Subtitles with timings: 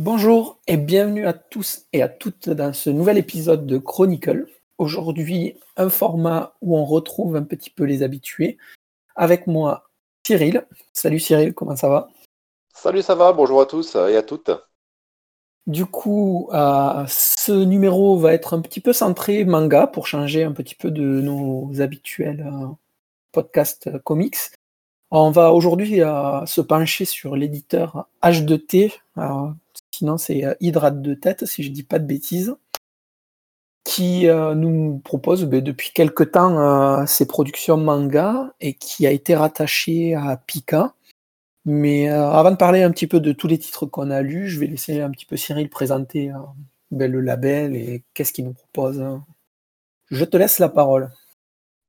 [0.00, 4.46] Bonjour et bienvenue à tous et à toutes dans ce nouvel épisode de Chronicle.
[4.78, 8.56] Aujourd'hui, un format où on retrouve un petit peu les habitués.
[9.14, 9.90] Avec moi,
[10.26, 10.66] Cyril.
[10.94, 12.08] Salut Cyril, comment ça va?
[12.72, 14.50] Salut, ça va Bonjour à tous et à toutes.
[15.66, 20.52] Du coup, euh, ce numéro va être un petit peu centré manga pour changer un
[20.52, 22.68] petit peu de nos habituels euh,
[23.32, 24.38] podcasts euh, comics.
[25.10, 28.92] On va aujourd'hui se pencher sur l'éditeur H2T,
[30.00, 32.56] sinon c'est Hydrate de tête, si je dis pas de bêtises,
[33.84, 40.14] qui nous propose ben, depuis quelque temps ses productions manga et qui a été rattaché
[40.14, 40.94] à Pika.
[41.66, 44.58] Mais avant de parler un petit peu de tous les titres qu'on a lus, je
[44.58, 46.32] vais laisser un petit peu Cyril présenter
[46.90, 49.04] ben, le label et qu'est-ce qu'il nous propose.
[50.10, 51.10] Je te laisse la parole.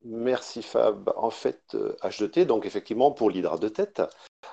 [0.04, 1.14] Merci Fab.
[1.16, 4.02] En fait, H2T, donc effectivement pour l'hydrate de tête,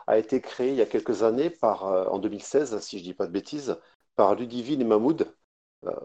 [0.06, 3.14] a été créé il y a quelques années par, en 2016, si je ne dis
[3.14, 3.78] pas de bêtises,
[4.16, 5.34] par Ludivine et Mahmoud.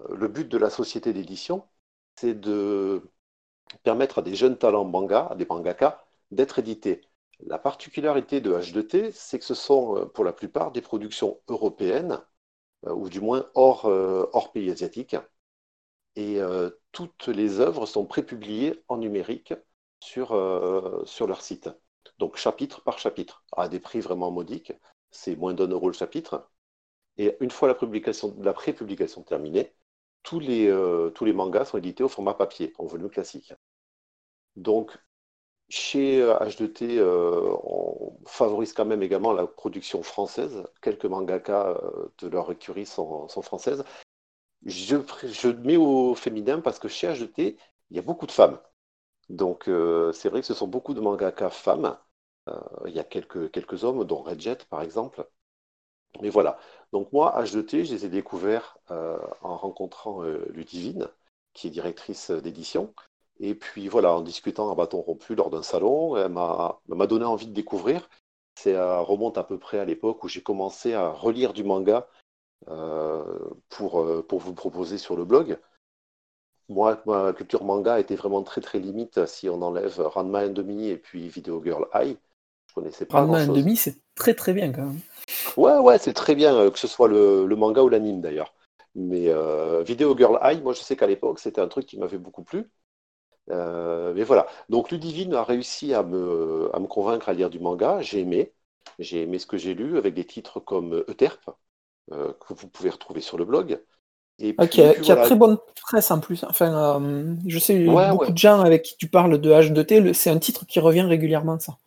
[0.10, 1.68] le but de la société d'édition,
[2.16, 3.04] c'est de
[3.84, 7.02] permettre à des jeunes talents manga, à des mangaka, d'être édités.
[7.48, 12.20] La particularité de H2T, c'est que ce sont pour la plupart des productions européennes,
[12.88, 15.16] ou du moins hors, pays asiatiques
[16.16, 19.54] et euh, toutes les œuvres sont prépubliées en numérique
[20.18, 21.70] euh, sur leur site.
[22.20, 24.74] Donc chapitre par chapitre, à des prix vraiment modiques,
[25.12, 26.50] c'est moins d'un euro le chapitre.
[27.18, 29.74] Et une fois la, publication, la prépublication terminée,
[30.24, 33.54] tous les, euh, tous les mangas sont édités au format papier, en volume classique.
[34.56, 34.98] Donc
[35.70, 40.64] chez H2T, on favorise quand même également la production française.
[40.82, 41.80] Quelques mangaka
[42.20, 43.84] de leur écurie sont, françaises.
[44.66, 47.58] Je, je mets au féminin parce que chez HDT,
[47.90, 48.60] il y a beaucoup de femmes.
[49.34, 51.98] Donc euh, c'est vrai que ce sont beaucoup de mangaka femmes.
[52.50, 55.28] Euh, il y a quelques, hommes, dont Redjet par exemple.
[56.22, 56.60] Mais voilà.
[56.92, 61.10] Donc moi, H2T, je les ai découverts euh, en rencontrant Ludivine,
[61.54, 62.94] qui est directrice d'édition.
[63.40, 67.48] Et puis voilà, en discutant à bâton rompu lors d'un salon, elle m'a donné envie
[67.48, 68.10] de découvrir.
[68.56, 72.08] Ça remonte à peu près à l'époque où j'ai commencé à relire du manga
[73.70, 75.58] pour vous proposer sur le blog.
[76.70, 80.98] Moi, ma culture manga était vraiment très très limite si on enlève Ranma demi et
[80.98, 82.18] puis Video Girl Eye.
[82.68, 85.00] Je connaissais pas Ranma demi, c'est très très bien quand même.
[85.58, 88.54] Ouais, ouais, c'est très bien, euh, que ce soit le, le manga ou l'anime d'ailleurs.
[88.96, 89.30] Mais
[89.84, 92.70] Video Girl Eye, moi je sais qu'à l'époque c'était un truc qui m'avait beaucoup plu.
[93.48, 94.48] mais voilà.
[94.70, 98.02] Donc Ludivine a réussi à me, à me convaincre à lire du manga.
[98.02, 98.54] J'ai aimé.
[99.00, 101.50] J'ai aimé ce que j'ai lu avec des titres comme Euterpe,
[102.12, 103.82] euh, que vous pouvez retrouver sur le blog.
[104.40, 106.44] Et qui, a, très bonne presse en plus.
[106.44, 110.40] Enfin, euh, je sais beaucoup de gens avec qui tu parles de H2T, c'est un
[110.40, 111.78] titre qui revient régulièrement, ça.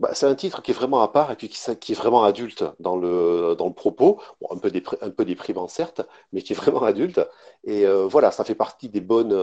[0.00, 2.24] Bah, c'est un titre qui est vraiment à part et puis qui, qui est vraiment
[2.24, 4.20] adulte dans le, dans le propos,
[4.50, 4.70] un, peu
[5.00, 7.20] un peu déprimant certes, mais qui est vraiment adulte.
[7.62, 9.36] Et euh, voilà, ça fait partie des bonnes,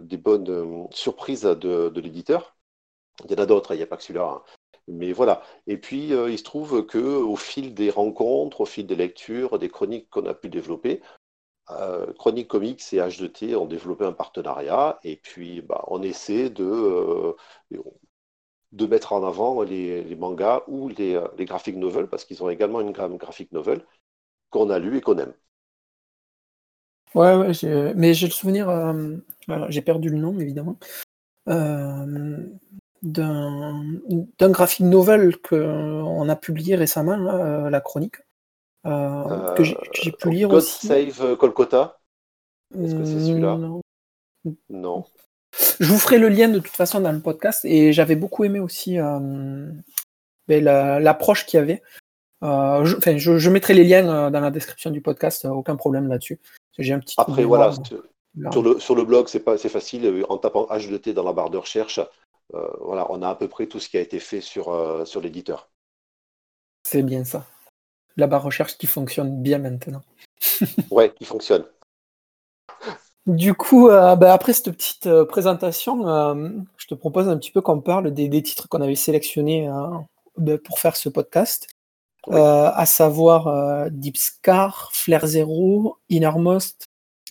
[0.00, 2.56] des bonnes surprises de, de l'éditeur.
[3.24, 4.24] Il y en a d'autres, il n'y a pas que celui-là.
[4.24, 4.42] Hein.
[4.88, 5.42] Mais voilà.
[5.66, 9.58] Et puis, euh, il se trouve que au fil des rencontres, au fil des lectures,
[9.58, 11.00] des chroniques qu'on a pu développer,
[11.70, 14.98] euh, Chronique Comics et H2T ont développé un partenariat.
[15.04, 17.32] Et puis, bah, on essaie de, euh,
[18.72, 22.80] de mettre en avant les, mangas ou les, les graphic novels, parce qu'ils ont également
[22.80, 23.84] une gamme graphic novel
[24.50, 25.34] qu'on a lu et qu'on aime.
[27.14, 27.52] Ouais,
[27.94, 28.68] mais j'ai le souvenir,
[29.68, 30.76] j'ai perdu le nom évidemment,
[33.04, 38.33] d'un graphic novel qu'on a publié récemment, euh, la chronique, euh,
[38.84, 40.86] que j'ai pu lire God aussi.
[40.86, 41.98] Save Kolkata
[42.78, 43.80] Est-ce que c'est celui-là non.
[44.68, 45.04] non.
[45.80, 48.58] Je vous ferai le lien de toute façon dans le podcast et j'avais beaucoup aimé
[48.58, 49.70] aussi euh,
[50.48, 51.82] ben, l'approche qu'il y avait.
[52.42, 56.40] je, enfin, je, mettrai les liens dans la description du podcast, aucun problème là-dessus.
[56.78, 57.72] J'ai un petit Après, voilà,
[58.50, 60.24] sur le, sur le blog, c'est facile.
[60.28, 62.00] En tapant H2T dans la barre de recherche,
[62.52, 65.04] euh, voilà, on a à peu près tout ce qui a été fait sur, euh,
[65.04, 65.70] sur l'éditeur.
[66.82, 67.46] C'est bien ça.
[68.16, 70.02] La barre recherche qui fonctionne bien maintenant.
[70.90, 71.64] ouais, qui fonctionne.
[73.26, 76.04] Du coup, euh, bah, après cette petite présentation,
[76.76, 79.70] je te propose un petit peu qu'on parle des, titres qu'on avait sélectionnés
[80.64, 81.68] pour faire ce podcast,
[82.30, 86.86] à savoir Deep Scar, Flare Zero, Innermost,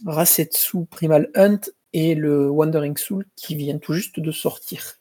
[0.06, 1.62] Rasetsu Primal Hunt
[1.94, 5.00] et le Wandering Soul qui vient tout juste de sortir.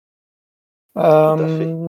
[0.99, 1.87] Euh,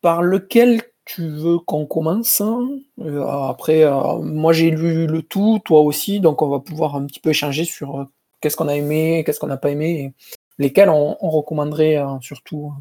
[0.00, 2.68] par lequel tu veux qu'on commence hein
[3.00, 7.06] euh, Après, euh, moi j'ai lu le tout, toi aussi, donc on va pouvoir un
[7.06, 8.06] petit peu échanger sur
[8.40, 10.12] qu'est-ce qu'on a aimé, qu'est-ce qu'on n'a pas aimé, et
[10.58, 12.74] lesquels on, recommanderait surtout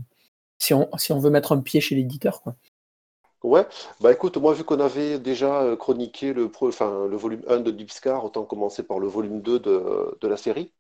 [0.59, 2.43] si on, si on veut mettre un pied chez l'éditeur.
[3.43, 3.65] Ouais,
[4.01, 7.71] bah écoute, moi vu qu'on avait déjà euh, chroniqué le, enfin, le volume 1 de
[7.71, 10.73] Deepscar, autant commencer par le volume 2 de, de la série.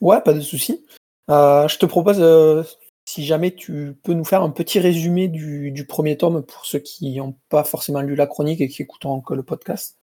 [0.00, 0.86] Ouais, pas de souci.
[1.28, 2.62] Euh, je te propose, euh,
[3.04, 7.16] si jamais tu peux nous faire un petit résumé du, premier tome pour ceux qui
[7.16, 9.98] n'ont pas forcément lu la chronique et qui écouteront que le podcast?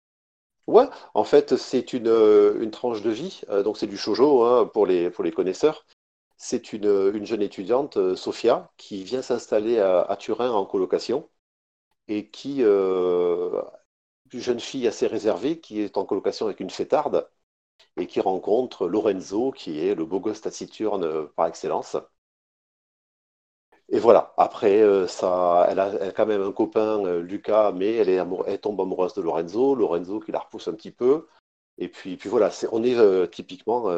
[0.68, 0.86] Ouais,
[1.16, 2.08] en fait, c'est une,
[2.62, 5.86] une, tranche de vie, donc c'est du shojo hein, pour, les, connaisseurs.
[6.38, 11.28] C'est une, une, jeune étudiante, Sophia, qui vient s'installer à, Turin en colocation
[12.10, 13.62] et qui, euh,
[14.34, 17.30] une jeune fille assez réservée, qui est en colocation avec une fêtarde
[17.98, 21.98] et qui rencontre Lorenzo, qui est le beau gosse taciturne euh, par excellence.
[23.92, 28.10] Et voilà, après, euh, ça, elle, a, quand même un copain, euh, Lucas, mais elle,
[28.10, 31.28] est elle tombe amoureuse de Lorenzo, Lorenzo qui la repousse un petit peu.
[31.78, 33.90] Et puis, puis voilà, on est typiquement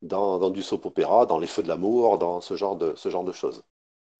[0.00, 3.24] dans, du soap opéra, dans les feux de l'amour, dans ce genre de, ce genre
[3.24, 3.62] de choses.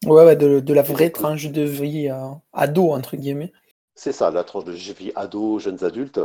[0.05, 2.11] Ouais, de, la vraie tranche de vie
[2.53, 3.51] ado, entre guillemets.
[3.95, 6.21] C'est ça, la tranche de vie ado, jeunes adultes.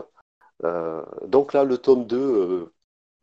[0.63, 2.73] Euh, donc là, le tome 2 euh,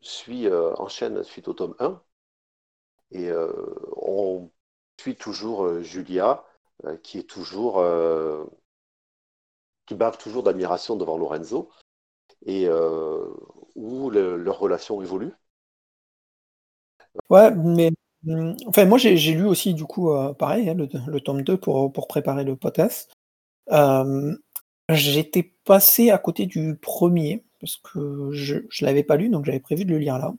[0.00, 2.00] suit, euh, enchaîne suite au tome 1.
[3.12, 3.31] Et
[3.96, 4.50] on
[5.00, 6.45] suit toujours Julia,
[7.03, 7.83] qui est toujours.
[9.87, 11.71] qui bave toujours d'admiration devant Lorenzo,
[12.47, 12.69] et
[13.75, 15.33] où leur relation évolue.
[17.31, 17.91] Ouais, mais
[18.25, 21.93] Mmh, enfin, moi, j'ai lu aussi, du coup, euh, pareil, hein, le, tome 2 pour,
[21.93, 23.12] pour préparer le podcast.
[24.91, 29.61] J'étais passé à côté du premier, parce que je ne l'avais pas lu, donc j'avais
[29.61, 30.35] prévu de le lire là.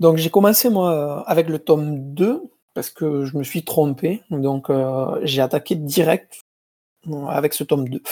[0.00, 2.42] Donc j'ai commencé, moi, avec le tome 2,
[2.74, 4.22] parce que je me suis trompé.
[4.30, 6.42] Donc euh, j'ai attaqué direct
[7.08, 8.02] euh, avec ce tome 2.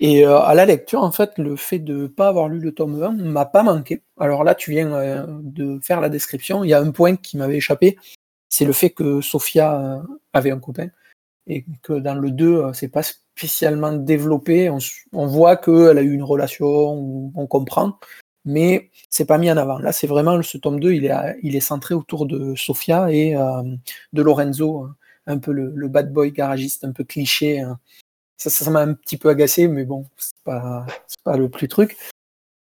[0.00, 3.00] Et à la lecture, en fait, le fait de ne pas avoir lu le tome
[3.00, 4.02] 1 m'a pas manqué.
[4.18, 6.64] Alors là, tu viens de faire la description.
[6.64, 7.96] Il y a un point qui m'avait échappé
[8.54, 10.02] c'est le fait que Sophia euh,
[10.32, 10.88] avait un copain
[11.48, 14.70] et que dans le 2, euh, c'est pas spécialement développé.
[14.70, 17.98] On, voit qu'elle a eu une relation, on comprend,
[18.44, 19.78] mais c'est pas mis en avant.
[19.78, 23.36] Là, c'est vraiment ce tome 2, il est, il est centré autour de Sophia et
[23.36, 23.62] euh,
[24.12, 24.88] de Lorenzo,
[25.26, 27.60] un peu le, bad boy garagiste, un peu cliché.
[27.60, 27.78] Hein.
[28.36, 30.86] Ça, ça m'a un petit peu agacé, mais bon, c'est pas,
[31.24, 31.96] pas le plus truc.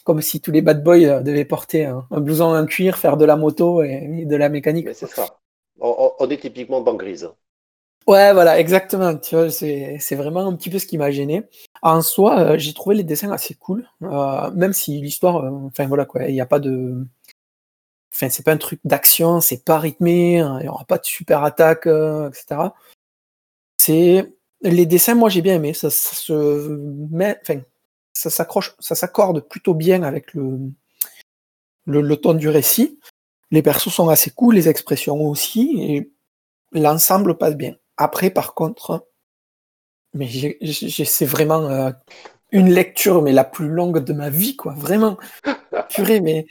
[0.03, 3.35] Comme si tous les bad boys devaient porter un, blouson en cuir, faire de la
[3.35, 4.89] moto et de la mécanique.
[4.93, 5.37] C'est ça.
[5.79, 7.29] On, est typiquement dans grise.
[8.07, 9.17] Ouais, voilà, exactement.
[9.17, 11.43] Tu vois, c'est, vraiment un petit peu ce qui m'a gêné.
[11.83, 15.85] En soi, euh, j'ai trouvé les dessins assez cool, euh, même si l'histoire, euh, enfin
[15.85, 17.05] voilà quoi, il n'y a pas de,
[18.13, 21.05] enfin c'est pas un truc d'action, c'est pas rythmé, hein, il n'y aura pas de
[21.05, 22.69] super attaque, etc.
[23.77, 26.33] C'est les dessins, moi j'ai bien aimé, ça, se
[27.11, 27.59] met, enfin
[28.13, 30.59] ça s'accroche, ça s'accorde plutôt bien avec le,
[31.85, 32.97] le, le ton du récit.
[33.51, 36.11] Les persos sont assez cool, les expressions aussi, et
[36.71, 37.75] l'ensemble passe bien.
[37.97, 39.05] Après, par contre,
[40.13, 40.29] mais
[41.07, 41.91] c'est vraiment euh,
[42.51, 44.73] une lecture, mais la plus longue de ma vie, quoi.
[44.73, 45.17] Vraiment.
[45.89, 46.45] Purée, mais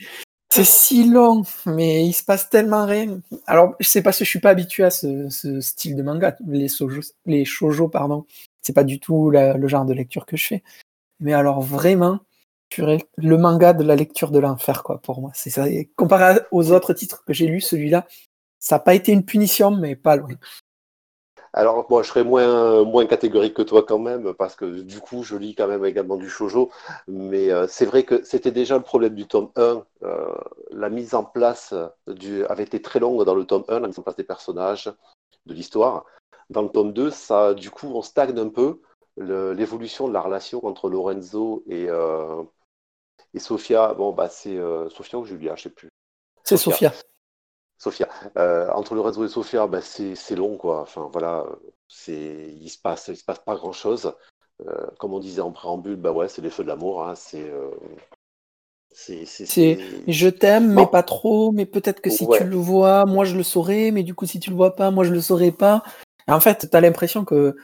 [0.49, 3.21] c'est si long, mais il se passe tellement rien.
[3.47, 5.29] Alors, je sais pas si je suis pas habitué à ce,
[5.61, 6.35] style de manga.
[6.47, 8.25] Les, sojo, les shoujo, pardon.
[8.61, 10.63] C'est pas du tout le genre de lecture que je fais.
[11.19, 12.19] Mais alors, vraiment,
[12.77, 15.31] le manga de la lecture de l'enfer, quoi, pour moi.
[15.33, 15.65] C'est ça.
[15.95, 18.07] comparé aux autres titres que j'ai lus, celui-là,
[18.59, 20.35] ça n'a pas été une punition, mais pas loin.
[21.53, 25.23] Alors, moi, je serais moins, moins catégorique que toi quand même, parce que du coup,
[25.23, 26.71] je lis quand même également du shojo.
[27.07, 29.85] Mais euh, c'est vrai que c'était déjà le problème du tome 1.
[30.03, 30.35] Euh,
[30.71, 31.75] la mise en place
[32.07, 34.91] du, avait été très longue dans le tome 1, la mise en place des personnages,
[35.45, 36.05] de l'histoire.
[36.49, 38.81] Dans le tome 2, ça, du coup, on stagne un peu
[39.17, 42.43] l'évolution de la relation entre Lorenzo et, euh,
[43.33, 45.89] et Sophia, bon, bah, c'est euh, Sophia ou Julia, je sais plus.
[46.43, 46.91] C'est Sophia.
[47.83, 48.07] Sophia.
[48.37, 50.81] Euh, entre le réseau et Sophia, bah, c'est long, quoi.
[50.81, 51.45] Enfin, voilà,
[52.07, 54.13] il se passe, il se passe pas grand chose.
[54.65, 57.05] Euh, comme on disait en préambule, bah ouais, c'est les feux de l'amour.
[57.05, 57.51] Hein, c'est
[58.95, 59.25] c'est
[60.07, 61.51] je t'aime, mais pas trop.
[61.51, 63.91] Mais peut-être que si tu le vois, moi je le saurais.
[63.91, 65.83] Mais du coup, si tu le vois pas, moi je le saurais pas.
[66.27, 67.55] en fait, tu as l'impression que,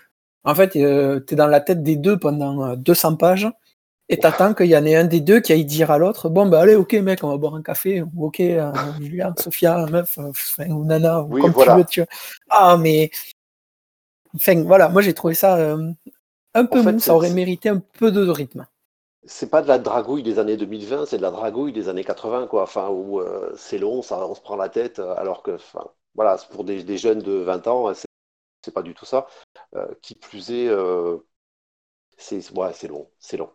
[0.44, 3.48] en fait, tu es dans la tête des deux pendant 200 pages
[4.10, 6.48] et t'attends qu'il y en ait un des deux qui aille dire à l'autre bon
[6.48, 10.18] bah allez ok mec on va boire un café ou ok euh, Julia Sophia meuf
[10.18, 12.04] euh, ou Nana ou comme tu veux tu
[12.50, 13.12] ah mais
[14.36, 15.92] enfin voilà moi j'ai trouvé ça euh,
[16.56, 18.66] un peu mou ça aurait mérité un peu de rythme.
[19.26, 22.48] C'est pas de la dragouille des années 2020 c'est de la dragouille des années 80
[22.48, 23.22] quoi enfin où
[23.56, 25.86] c'est long ça on se prend la tête alors que enfin
[26.16, 27.94] voilà pour des, des, jeunes de 20 ans
[28.64, 29.28] c'est pas du tout ça.
[30.02, 30.70] Qui plus est
[32.18, 33.52] c'est ouais, c'est long c'est long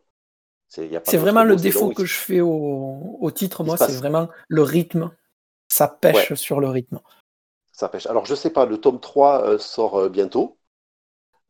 [1.04, 5.10] c'est vraiment le défaut que je fais au, titre, moi, c'est vraiment le rythme.
[5.68, 7.00] Ça pêche sur le rythme.
[7.72, 8.06] Ça pêche.
[8.06, 10.58] Alors, je sais pas, le tome 3 euh, sort euh, bientôt.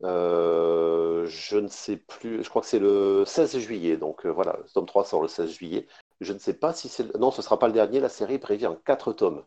[0.01, 4.85] je ne sais plus, je crois que c'est le 16 juillet, donc voilà, le tome
[4.85, 5.87] 3 sort le 16 juillet.
[6.21, 7.15] Je ne sais pas si c'est.
[7.17, 9.43] Non, ce ne sera pas le dernier, la série prévue en 4 tomes.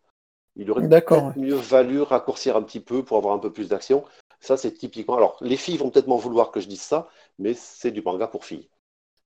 [0.57, 4.05] Il aurait peut-être mieux valu raccourcir un petit peu pour avoir un peu plus d'action.
[4.41, 5.17] Ça, c'est typiquement.
[5.17, 7.09] Alors, les filles vont peut-être m'en vouloir que je dise ça,
[7.39, 8.69] mais c'est du manga pour filles.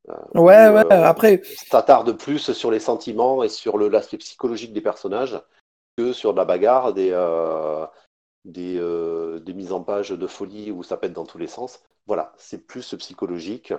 [0.09, 1.43] Euh, ouais, ouais, euh, après.
[1.45, 5.41] Ça tarde plus sur les sentiments et sur l'aspect psychologique des personnages
[5.97, 7.87] que sur de la bagarre, des, euh,
[8.45, 11.83] des, mises en page de folie où ça pète dans tous les sens.
[12.07, 13.73] Voilà, c'est plus psychologique.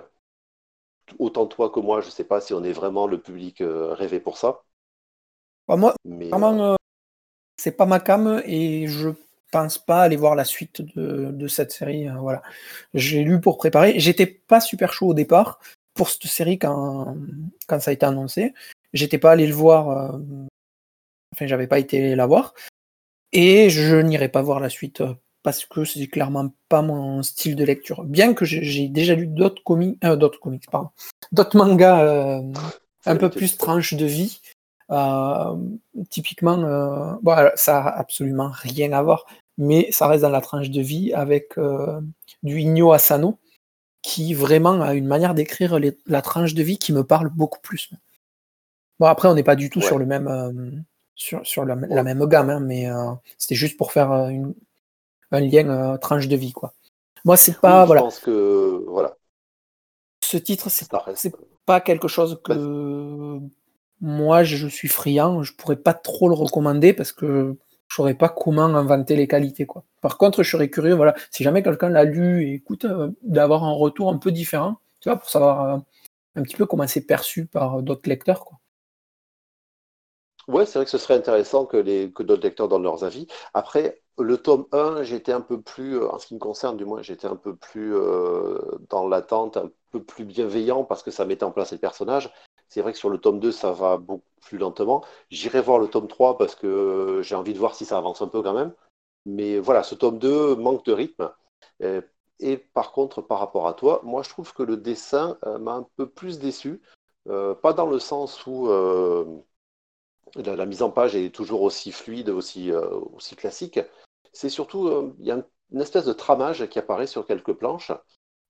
[1.18, 4.20] Autant toi que moi, je ne sais pas si on est vraiment le public rêvé
[4.20, 4.62] pour ça.
[5.68, 6.76] Bah, moi, mais, vraiment,
[7.58, 9.10] c'est pas ma cam et je
[9.52, 12.08] pense pas aller voir la suite de, cette série.
[12.08, 12.42] Hein, voilà.
[12.94, 14.00] J'ai lu pour préparer.
[14.00, 15.60] J'étais pas super chaud au départ
[15.94, 17.16] pour cette série quand,
[17.66, 18.52] quand ça a été annoncé.
[18.92, 19.90] J'étais pas allé le voir.
[19.90, 20.18] Euh,
[21.32, 22.54] enfin, j'avais pas été la voir.
[23.32, 27.56] Et je n'irai pas voir la suite euh, parce que c'est clairement pas mon style
[27.56, 28.04] de lecture.
[28.04, 30.90] Bien que j'ai déjà lu d'autres comics, euh, d'autres comics, pardon,
[31.32, 32.42] d'autres mangas
[33.06, 34.40] un peu plus tranche de vie.
[36.10, 40.80] typiquement, bon, ça a absolument rien à voir mais ça reste dans la tranche de
[40.80, 41.54] vie avec
[42.42, 43.38] du Igno Asano,
[44.04, 47.88] qui vraiment a une manière d'écrire la tranche de vie qui me parle beaucoup plus.
[49.00, 50.70] Bon, après, on n'est pas du tout sur le même euh,
[51.14, 54.54] sur, sur la, même gamme, hein, mais euh, c'était juste pour faire une,
[55.30, 56.74] un lien tranche de vie, quoi.
[57.24, 58.02] Moi, c'est pas voilà.
[58.02, 59.16] Je pense que voilà.
[60.22, 61.06] Ce titre, c'est pas,
[61.64, 63.40] pas quelque chose que
[64.02, 65.42] moi je suis friand.
[65.42, 67.56] Je pourrais pas trop le recommander parce que
[67.94, 69.66] je saurais pas comment inventer les qualités.
[69.66, 69.84] Quoi.
[70.00, 73.62] Par contre, je serais curieux, voilà, si jamais quelqu'un l'a lu et écoute, euh, d'avoir
[73.62, 75.78] un retour un peu différent, tu vois, pour savoir euh,
[76.34, 78.44] un petit peu comment c'est perçu par d'autres lecteurs.
[78.44, 78.58] Quoi.
[80.48, 83.28] Ouais, c'est vrai que ce serait intéressant que, les, que d'autres lecteurs donnent leurs avis.
[83.54, 86.84] Après, le tome 1, j'étais un peu plus, euh, en ce qui me concerne du
[86.84, 87.94] moins, j'étais un peu plus
[88.90, 92.32] dans l'attente, un peu plus bienveillant parce que ça mettait en place les personnages.
[92.74, 95.04] C'est vrai que sur le tome 2, ça va beaucoup plus lentement.
[95.30, 98.26] J'irai voir le tome 3 parce que j'ai envie de voir si ça avance un
[98.26, 98.74] peu quand même.
[99.26, 101.30] Mais voilà, ce tome 2 manque de rythme.
[102.40, 105.74] Et, par contre, par rapport à toi, moi je trouve que le dessin euh, m'a
[105.74, 106.82] un peu plus déçu.
[107.28, 109.24] Euh, pas dans le sens où euh,
[110.34, 112.72] la, mise en page est toujours aussi fluide, aussi,
[113.36, 113.78] classique.
[114.32, 117.92] C'est surtout, il y a une espèce de tramage qui apparaît sur quelques planches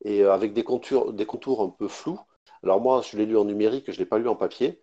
[0.02, 2.18] et avec des contours un peu flous.
[2.62, 4.82] Alors moi, je l'ai lu en numérique, je ne l'ai pas lu en papier.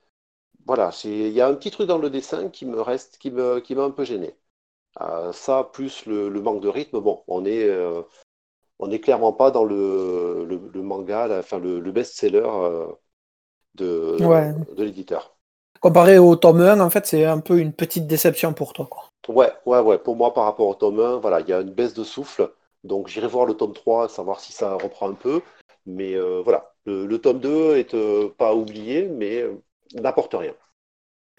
[0.67, 3.83] Voilà, il y a un petit truc dans le dessin qui me reste, qui m'a
[3.83, 4.35] un peu gêné.
[4.99, 8.01] Euh, ça, plus le, manque de rythme, bon, on est, euh,
[8.79, 12.87] on n'est clairement pas dans le, le, manga, enfin le, best-seller euh,
[13.75, 14.17] de,
[14.75, 15.37] de l'éditeur.
[15.79, 18.85] Comparé au tome 1, en fait, c'est un peu une petite déception pour toi.
[18.85, 19.09] Quoi.
[19.29, 19.97] Ouais, ouais, ouais.
[19.97, 22.51] Pour moi, par rapport au tome 1, voilà, il y a une baisse de souffle.
[22.83, 25.41] Donc j'irai voir le tome 3, savoir si ça reprend un peu.
[25.85, 29.61] Mais voilà, le, tome 2 est euh, pas oublié, mais euh,
[29.95, 30.53] n'apporte rien.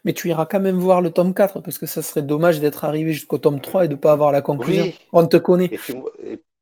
[0.05, 2.85] Mais tu iras quand même voir le tome 4, parce que ça serait dommage d'être
[2.85, 4.93] arrivé jusqu'au tome 3 et de ne pas avoir la conclusion.
[5.13, 5.71] On te connaît.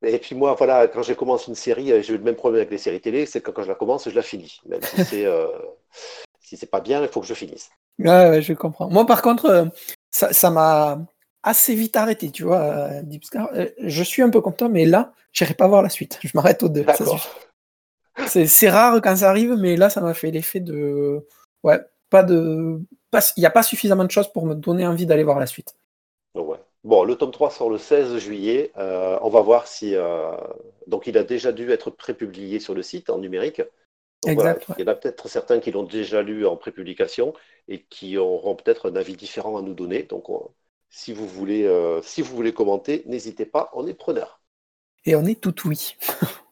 [0.03, 2.61] Et puis, moi, voilà, quand j'ai commencé une série, euh, j'ai eu le même problème
[2.61, 4.61] avec les séries télé, c'est que quand je la commence, je la finis.
[4.67, 5.27] Même si c'est
[6.41, 7.71] si c'est pas bien, il faut que je finisse.
[7.99, 8.89] Ouais, je comprends.
[8.89, 9.71] Moi, par contre,
[10.11, 10.99] ça m'a
[11.43, 12.91] assez vite arrêté, tu vois,
[13.79, 16.19] Je suis un peu comme toi, mais là, je n'irai pas voir la suite.
[16.23, 16.85] Je m'arrête au 2.
[18.27, 21.27] C'est rare quand ça arrive, mais là, ça m'a fait l'effet de.
[21.63, 22.81] Ouais, pas de.
[23.37, 25.75] Il n'y a pas suffisamment de choses pour me donner envie d'aller voir la suite.
[26.35, 26.59] Ouais.
[26.83, 28.73] Bon, le tome 3 sort le 16 juillet.
[28.79, 29.95] Euh, on va voir si.
[29.95, 30.33] Euh,
[30.87, 33.63] donc, il a déjà dû être prépublié sur le site en numérique.
[34.27, 34.67] exact.
[34.79, 37.35] Il y en a peut-être certains qui l'ont déjà lu en prépublication
[37.69, 40.05] et qui auront peut-être un avis différent à nous donner.
[40.05, 40.27] Donc,
[40.89, 44.41] si, vous voulez, euh, si vous voulez commenter, n'hésitez pas, on est preneur.
[45.05, 45.97] Et on est tout oui.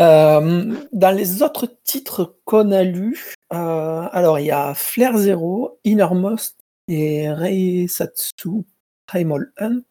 [0.00, 5.78] Euh, dans les autres titres qu'on a lus, euh, alors il y a Flare Zero,
[5.84, 8.64] Innermost et Reisatsu
[9.06, 9.82] Primal Hunt.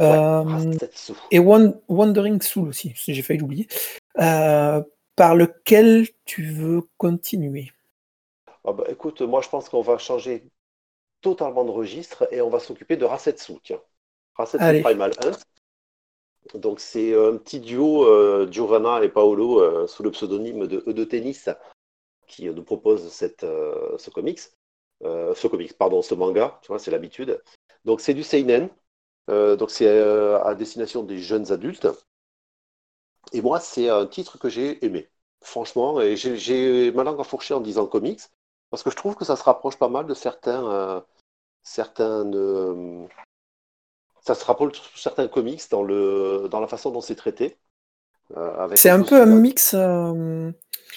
[0.00, 0.72] Euh,
[1.30, 3.66] et Wandering Soul aussi, j'ai failli l'oublier.
[4.14, 7.72] par lequel tu veux continuer?
[8.64, 10.44] Ah bah, Écoute, moi je pense qu'on va changer
[11.20, 13.54] totalement de registre et on va s'occuper de Rasetsu.
[13.62, 13.80] Tiens.
[14.36, 15.38] Rasetsu Primal Hunt.
[16.52, 20.92] Donc c'est un petit duo, euh, Giovanna et Paolo, euh, sous le pseudonyme de E
[20.92, 21.48] de Tennis,
[22.26, 24.40] qui nous propose euh, ce comics.
[25.02, 27.42] ce comics, pardon, ce manga, tu vois, c'est l'habitude.
[27.84, 28.68] Donc c'est du Seinen,
[29.28, 31.88] donc c'est à destination des jeunes adultes.
[33.32, 35.10] Et moi, c'est un titre que j'ai aimé,
[35.42, 38.20] franchement, et j'ai ma langue enfourchée en disant comics,
[38.70, 41.04] parce que je trouve que ça se rapproche pas mal de certains,
[41.62, 43.08] certaines
[44.26, 47.56] ça se rapproche de certains comics dans, le, dans la façon dont c'est traité.
[48.74, 49.76] c'est un peu un mix.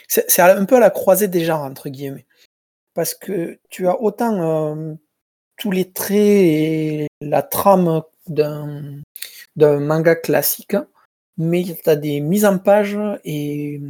[0.08, 2.26] c'est un peu à la croisée des genres, entre guillemets.
[2.94, 4.98] Parce que tu as autant
[5.58, 9.02] tous les traits et la trame d'un
[9.60, 10.78] manga classique,
[11.38, 13.82] mais tu as des mises en page et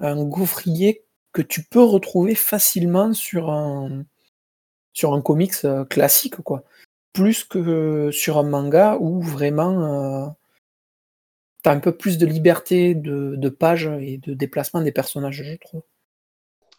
[0.00, 4.04] un gaufrier que tu peux retrouver facilement sur un,
[4.92, 6.62] sur un comics classique, quoi.
[7.12, 10.34] Plus que sur un manga où vraiment
[11.62, 15.42] tu as un peu plus de liberté de, de page et de déplacement des personnages,
[15.42, 15.82] je trouve.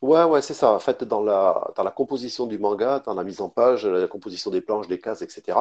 [0.03, 0.73] Ouais, ouais, c'est ça.
[0.73, 4.07] En fait, dans la, dans la composition du manga, dans la mise en page, la
[4.07, 5.57] composition des planches, des cases, etc.,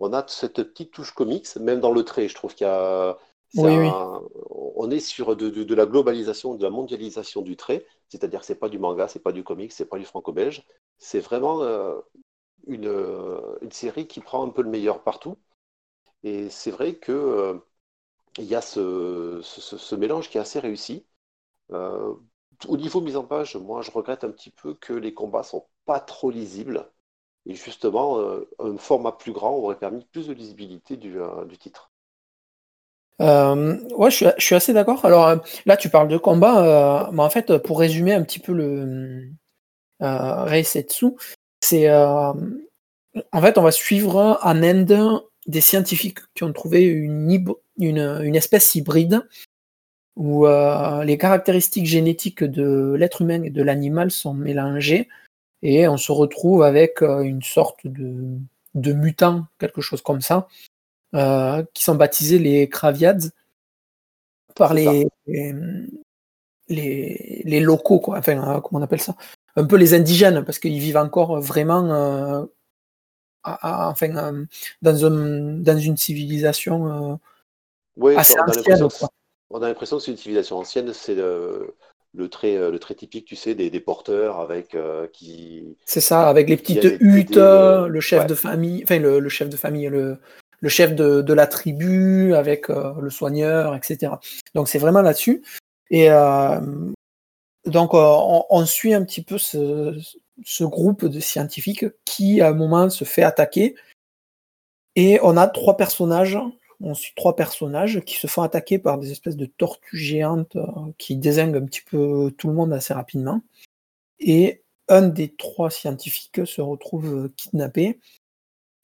[0.00, 2.28] on a cette petite touche comics, même dans le trait.
[2.28, 3.16] Je trouve qu'il y a.
[3.54, 3.90] Oui,
[4.50, 8.68] On est sur de, la globalisation, de la mondialisation du trait, c'est-à-dire que c'est pas
[8.68, 10.66] du manga, c'est pas du comics, c'est pas du franco-belge.
[10.98, 11.94] C'est vraiment euh,
[12.66, 12.86] une,
[13.62, 15.38] une, série qui prend un peu le meilleur partout.
[16.24, 17.58] Et c'est vrai que euh,
[18.38, 21.06] il y a ce, ce, mélange qui est assez réussi.
[21.72, 22.14] Euh,
[22.68, 25.66] au niveau mise en page, moi, je regrette un petit peu que les combats sont
[25.84, 26.90] pas trop lisibles.
[27.46, 31.90] Et justement, euh, un format plus grand aurait permis plus de lisibilité du, euh, titre.
[33.22, 35.04] Euh, ouais, je suis, assez d'accord.
[35.04, 39.30] Alors là, tu parles de combat, mais en fait, pour résumer un petit peu le
[40.00, 41.12] Reisetsu,
[41.66, 41.90] c'est
[43.32, 48.74] en fait, on va suivre en Inde des scientifiques qui ont trouvé une, une espèce
[48.74, 49.22] hybride
[50.16, 55.08] où euh, les caractéristiques génétiques de l'être humain et de l'animal sont mélangées
[55.62, 58.38] et on se retrouve avec euh, une sorte de,
[58.74, 60.48] de mutants, quelque chose comme ça,
[61.14, 63.30] euh, qui sont baptisés les Kraviads
[64.54, 65.52] par les, les,
[66.68, 68.18] les, locaux, quoi.
[68.18, 69.16] enfin, comment on appelle ça?
[69.56, 72.46] Un peu les indigènes, parce qu'ils vivent encore vraiment
[73.42, 74.08] enfin,
[74.82, 77.18] dans, un, dans une civilisation
[78.16, 78.88] assez ancienne.
[79.50, 83.26] On a l'impression que c'est une civilisation ancienne, c'est le, trait, euh, le trait typique,
[83.26, 85.76] tu sais, des, porteurs avec euh, qui.
[85.84, 89.56] C'est ça, avec les petites huttes, euh, le chef de famille, enfin le, chef de
[89.56, 90.18] famille, le,
[90.60, 94.12] le chef de, la tribu, avec le soigneur, etc.
[94.54, 95.42] Donc c'est vraiment là-dessus.
[95.90, 96.08] Et
[97.66, 103.04] donc on, suit un petit peu ce, groupe de scientifiques qui à un moment se
[103.04, 103.74] fait attaquer.
[104.94, 106.38] Et on a trois personnages
[106.80, 110.66] on suit trois personnages qui se font attaquer par des espèces de tortues géantes euh,
[110.98, 113.42] qui désinguent un petit peu tout le monde assez rapidement.
[114.18, 117.98] Et un des trois scientifiques se retrouve euh, kidnappé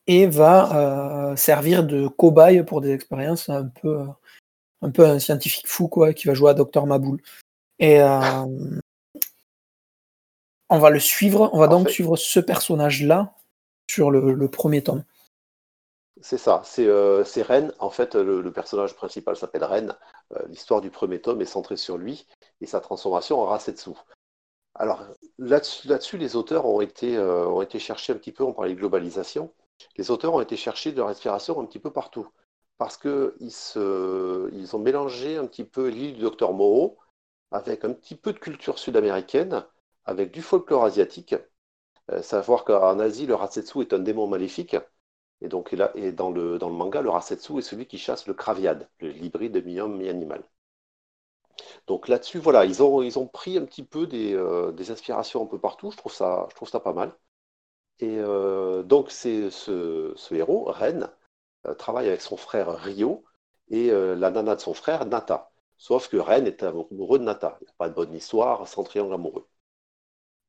[0.07, 4.01] et va euh, servir de cobaye pour des expériences un peu,
[4.81, 7.21] un peu un scientifique fou quoi, qui va jouer à Docteur Maboul.
[7.83, 8.01] Et
[10.71, 13.35] on va le suivre, on va donc suivre ce personnage-là
[13.91, 15.05] sur le premier tome.
[16.23, 17.73] C'est ça, c'est euh, Ren.
[17.81, 19.89] En fait, le, personnage principal s'appelle Ren.
[20.35, 22.27] Euh, l'histoire du premier tome est centrée sur lui
[22.61, 23.91] et sa transformation en Rasetsu.
[24.77, 25.05] Alors
[25.39, 28.79] là-dessus, les auteurs ont été, euh, ont été cherchés un petit peu, on parlait de
[28.79, 29.53] globalisation,
[29.97, 32.29] les auteurs ont été chercher de leur inspiration un petit peu partout.
[32.79, 36.99] Parce qu'ils ils ont mélangé un petit peu l'île du docteur Moreau
[37.53, 39.65] avec un petit peu de culture sud-américaine,
[40.05, 41.35] avec du folklore asiatique.
[42.23, 44.77] savoir qu'en Asie, le Rasetsu est un démon maléfique
[45.43, 48.89] et donc, là, et dans, le, manga, le Rasetsu est celui qui chasse le Kraviad,
[49.01, 50.45] l'hybride mi-homme, mi-animal.
[51.87, 55.59] Donc là-dessus, voilà, ils ont, pris un petit peu des, euh, des, inspirations un peu
[55.59, 55.91] partout.
[55.91, 56.49] Je trouve ça,
[56.81, 57.13] pas mal.
[58.01, 61.11] Et euh, donc, c'est ce, ce, héros, Ren,
[61.67, 63.25] euh, travaille avec son frère Ryo
[63.69, 65.52] et la nana de son frère, Nata.
[65.83, 67.59] Sauf que Ren est amoureux de Nata.
[67.61, 69.49] Il n'y a pas de bonne histoire sans triangle amoureux.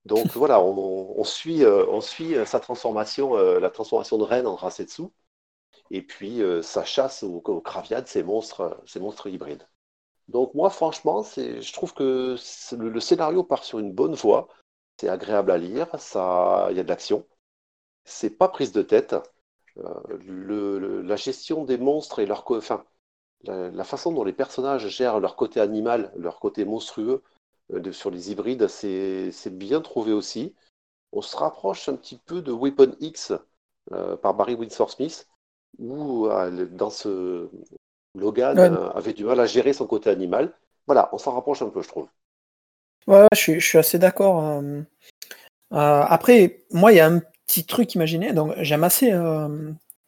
[0.06, 4.46] Donc voilà, on, suit, euh, on suit euh, sa transformation, euh, la transformation de Ren
[4.46, 5.06] en Rasetsu,
[5.90, 7.64] et puis sa chasse au, au
[8.06, 9.68] ces monstres, ces monstres hybrides.
[10.28, 12.36] Donc moi, franchement, je trouve que
[12.78, 14.48] le, scénario part sur une bonne voie.
[15.00, 15.88] C'est agréable à lire,
[16.70, 17.28] il y a de l'action.
[18.06, 19.16] C'est pas prise de tête.
[19.78, 22.86] la gestion des monstres et leur, enfin,
[23.46, 27.22] la, façon dont les personnages gèrent leur côté animal, leur côté monstrueux,
[27.74, 30.54] euh, sur les hybrides, c'est bien trouvé aussi.
[31.12, 33.34] On se rapproche un petit peu de Weapon X
[33.92, 35.28] euh, par Barry Windsor Smith,
[35.78, 37.50] où euh, dans ce
[38.16, 38.60] Logan
[38.96, 40.54] avait du mal à gérer son côté animal.
[40.88, 42.08] Voilà, on s'en rapproche un peu, je trouve.
[43.08, 44.62] Ouais, je, suis, assez d'accord.
[45.72, 48.34] après, moi, il y a un petit truc imaginé.
[48.34, 49.12] Donc, j'aime assez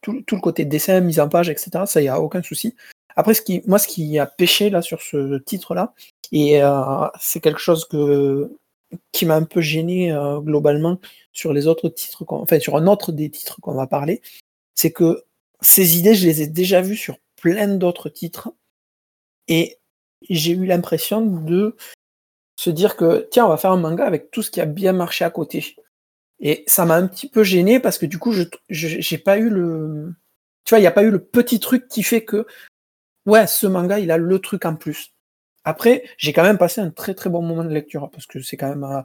[0.02, 1.86] tout, tout, le côté dessin, mise en page, etc.
[1.86, 2.76] Ça, il n'y a aucun souci.
[3.16, 5.94] Après, ce qui, moi, ce qui a pêché là sur ce titre-là,
[6.32, 8.52] et euh, c'est quelque chose que,
[9.12, 11.00] qui m'a un peu gêné euh, globalement
[11.32, 14.22] sur les autres titres, enfin sur un autre des titres qu'on va parler,
[14.76, 15.24] c'est que
[15.62, 18.50] ces idées, je les ai déjà vues sur plein d'autres titres,
[19.48, 19.78] et
[20.30, 21.76] j'ai eu l'impression de
[22.58, 24.94] se dire que tiens, on va faire un manga avec tout ce qui a bien
[24.94, 25.76] marché à côté.
[26.40, 29.50] Et ça m'a un petit peu gêné parce que du coup, je j'ai pas eu
[29.50, 30.14] le.
[30.66, 32.46] Tu vois, il n'y a pas eu le petit truc qui fait que,
[33.26, 35.14] ouais, ce manga, il a le truc en plus.
[35.64, 38.58] Après, j'ai quand même passé un très très bon moment de lecture parce que c'est
[38.58, 38.84] quand même.
[38.84, 39.02] Euh,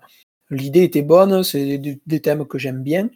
[0.51, 3.09] l'idée était bonne, c'est des, thèmes que j'aime bien.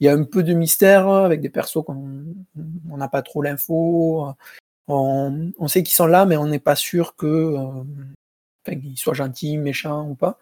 [0.00, 2.24] Il y a un peu de mystère avec des persos qu'on
[2.96, 4.34] n'a pas trop l'info.
[4.88, 9.56] On, on, sait qu'ils sont là, mais on n'est pas sûr que euh, soient gentils,
[9.56, 10.38] méchants ou pas.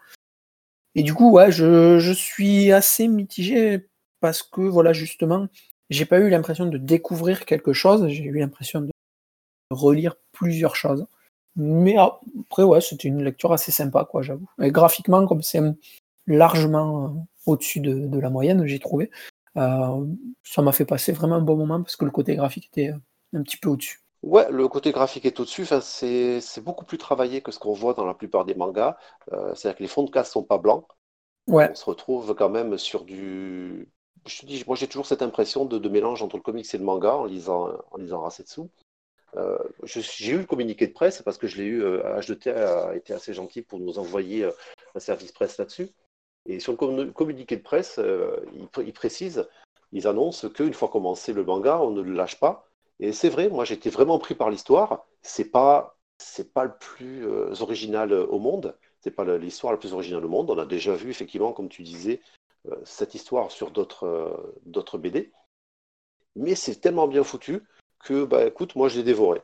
[0.94, 3.88] Et du coup, ouais, je, je suis assez mitigé
[4.20, 5.48] parce que, voilà, justement,
[5.90, 8.90] j'ai pas eu l'impression de découvrir quelque chose, j'ai eu l'impression de
[9.70, 11.06] relire plusieurs choses.
[11.56, 14.48] Mais après, ouais, c'était une lecture assez sympa, quoi, j'avoue.
[14.62, 15.60] Et graphiquement, comme c'est
[16.28, 17.08] largement euh,
[17.46, 19.10] au-dessus de, la moyenne, j'ai trouvé,
[19.56, 20.06] euh,
[20.44, 23.38] ça m'a fait passer vraiment un bon moment parce que le côté graphique était euh,
[23.38, 24.00] un petit peu au-dessus.
[24.22, 25.62] Ouais, le côté graphique est au-dessus.
[25.62, 28.96] Enfin, c'est, beaucoup plus travaillé que ce qu'on voit dans la plupart des mangas.
[29.54, 30.84] c'est-à-dire que les fonds de casse sont pas blancs.
[31.46, 31.68] Ouais.
[31.70, 33.88] On se retrouve quand même sur du.
[34.26, 36.84] Je te dis, moi j'ai toujours cette impression de, mélange entre le comics et le
[36.84, 38.62] manga en lisant, en lisant Rasetsu.
[39.36, 42.94] Euh, j'ai eu le communiqué de presse parce que je l'ai eu, euh, H2T a
[42.96, 44.52] été assez gentil pour nous envoyer euh,
[44.94, 45.90] un service presse là-dessus.
[46.46, 48.00] Et sur le communiqué de presse,
[48.54, 49.46] ils, précisent,
[49.92, 52.66] ils annoncent qu'une fois commencé le manga, on ne le lâche pas.
[53.00, 55.04] Et c'est vrai, moi j'étais vraiment pris par l'histoire.
[55.20, 57.26] C'est pas, c'est pas le plus
[57.60, 58.74] original au monde.
[59.02, 60.50] C'est pas l'histoire la plus originale au monde.
[60.50, 62.22] On a déjà vu effectivement, comme tu disais,
[62.84, 65.32] cette histoire sur d'autres BD.
[66.34, 67.62] Mais c'est tellement bien foutu
[68.04, 69.40] que, bah, écoute, moi, je l'ai dévoré.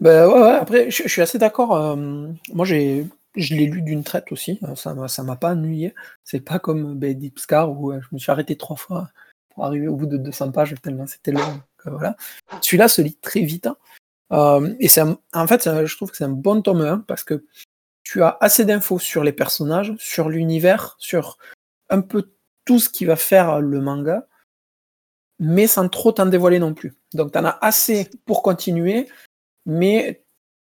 [0.00, 1.74] Bah, ouais, après, je, suis assez d'accord.
[1.76, 4.60] Euh, moi, j'ai, je l'ai lu d'une traite aussi.
[4.62, 5.94] Euh, ça ne m'a pas ennuyé.
[6.24, 9.08] C'est pas comme bah, Deep Scar où euh, je me suis arrêté trois fois
[9.50, 11.60] pour arriver au bout de 200 pages tellement c'était long.
[11.84, 12.16] voilà.
[12.60, 13.68] Celui-là se lit très vite.
[14.30, 14.74] Hein.
[14.78, 17.44] et c'est en fait, je trouve que c'est un bon tome 1 parce que
[18.04, 21.38] tu as assez d'infos sur les personnages, sur l'univers, sur
[21.90, 22.30] un peu
[22.64, 24.28] tout ce qui va faire le manga
[25.38, 26.94] mais sans trop t'en dévoiler non plus.
[27.14, 29.08] Donc tu en as assez pour continuer,
[29.66, 30.24] mais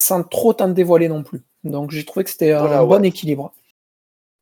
[0.01, 1.41] sans trop t'en dévoiler non plus.
[1.63, 3.53] Donc j'ai trouvé que c'était un bon équilibre.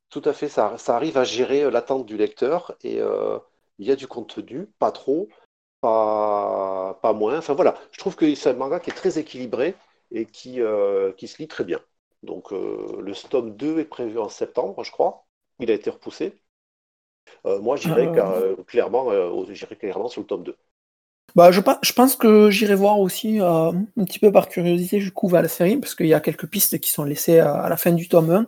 [0.10, 3.38] Tout à fait, ça, arrive à gérer euh, l'attente du lecteur et euh,
[3.78, 5.30] il y a du contenu, pas trop,
[5.82, 7.38] pas, pas moins.
[7.38, 9.76] Enfin voilà, je trouve que c'est un manga qui est très équilibré
[10.12, 11.80] et qui, euh, qui se lit très bien.
[12.24, 15.26] Donc le tome 2 est prévu en septembre, je crois.
[15.60, 16.34] Il a été repoussé.
[17.46, 18.34] Euh, moi, j'irai ah.
[18.38, 19.44] euh, clairement, euh,
[19.80, 20.56] clairement sur le tome 2.
[21.36, 25.38] Bah, je, je pense que j'irai voir aussi un petit peu par curiosité je couvre
[25.38, 27.92] à la série, parce qu'il y a quelques pistes qui sont laissées à, la fin
[27.92, 28.48] du tome 1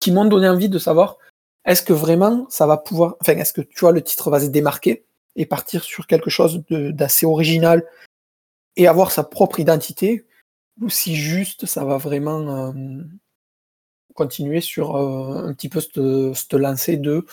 [0.00, 1.18] qui m'ont donné envie de savoir
[1.64, 3.16] est-ce que vraiment ça va pouvoir.
[3.20, 5.04] Enfin, est-ce que tu vois, le titre va se démarquer
[5.36, 7.86] et partir sur quelque chose d'assez original
[8.76, 10.26] et avoir sa propre identité,
[10.80, 12.72] ou si juste ça va vraiment
[14.14, 17.26] continuer sur un petit peu cette, lancée de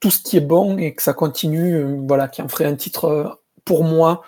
[0.00, 2.76] tout ce qui est bon et que ça continue, euh, voilà, qui en ferait un
[2.76, 3.28] titre euh,
[3.64, 4.22] pour moi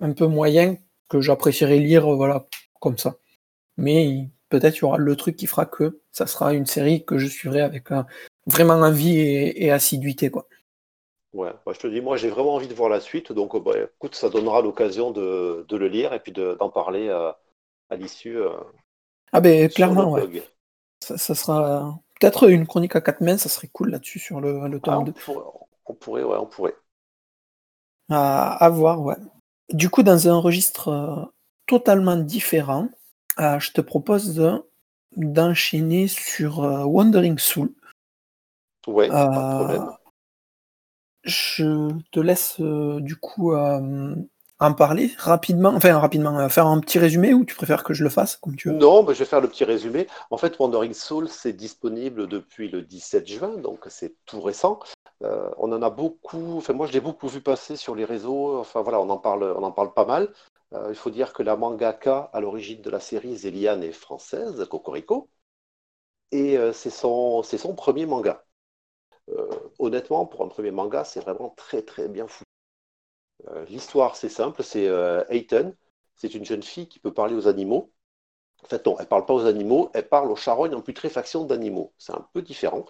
[0.00, 0.76] un peu moyen
[1.08, 2.46] que j'apprécierais lire, euh, voilà,
[2.80, 3.16] comme ça.
[3.76, 7.18] Mais peut-être il y aura le truc qui fera que ça sera une série que
[7.18, 7.88] je suivrai avec
[8.46, 10.46] vraiment envie et, assiduité, quoi.
[11.32, 13.72] Ouais, bah, je te dis, moi j'ai vraiment envie de voir la suite, donc bah,
[13.78, 17.38] écoute, ça donnera l'occasion de, le lire et puis d'en parler à,
[17.96, 18.38] l'issue.
[19.32, 20.42] ah ben clairement, ouais.
[21.00, 24.68] Ça, ça, sera Peut-être une chronique à quatre mains, ça serait cool là-dessus sur le,
[24.68, 25.12] le tome 2.
[25.26, 25.32] Ah,
[25.86, 26.76] on pourrait, ouais, on pourrait.
[28.08, 29.16] À, voir, ouais.
[29.70, 31.24] Du coup, dans un registre euh,
[31.66, 32.88] totalement différent,
[33.40, 34.40] euh, je te propose
[35.16, 37.72] d'enchaîner sur euh, Wandering Soul.
[38.86, 39.90] Ouais, pas de problème.
[41.24, 43.52] Je te laisse du coup
[44.62, 48.04] en parler rapidement, enfin rapidement, euh, faire un petit résumé ou tu préfères que je
[48.04, 48.74] le fasse comme tu veux?
[48.74, 50.06] Non, je vais faire le petit résumé.
[50.30, 54.80] En fait, Wandering Soul, c'est disponible depuis le 17 juin, donc c'est tout récent.
[55.22, 58.58] Euh, on en a beaucoup, enfin moi je l'ai beaucoup vu passer sur les réseaux,
[58.58, 60.32] enfin voilà, on en parle, on en parle pas mal.
[60.72, 64.66] Euh, il faut dire que la mangaka à l'origine de la série, Zéliane, est française,
[64.70, 65.28] Cocorico,
[66.30, 68.44] et c'est son, son premier manga.
[69.78, 72.51] honnêtement, pour un premier manga, c'est vraiment très très bien foutu.
[73.48, 75.74] Euh, l'histoire, c'est simple, c'est euh, Hayton,
[76.16, 77.92] c'est une jeune fille qui peut parler aux animaux.
[78.64, 81.44] En fait, non, elle ne parle pas aux animaux, elle parle aux charognes en putréfaction
[81.44, 81.92] d'animaux.
[81.98, 82.86] C'est un peu différent.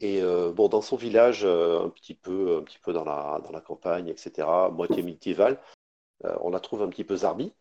[0.00, 4.70] Et euh, dans son village, un petit peu, peu dans la, dans la campagne, etc.,
[4.70, 5.60] moitié médiévale,
[6.40, 7.54] on la trouve un petit peu zarbi.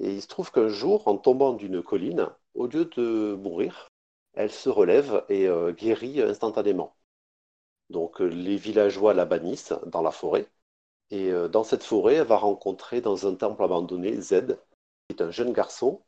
[0.00, 3.88] Et il se trouve qu'un jour, en tombant d'une colline, au lieu de mourir,
[4.34, 6.94] elle se relève et guérit instantanément.
[7.90, 10.48] Donc les villageois la bannissent dans la forêt.
[11.12, 14.56] Et euh, dans cette forêt, elle va rencontrer dans un temple abandonné Z,
[15.06, 16.02] qui est un jeune garçon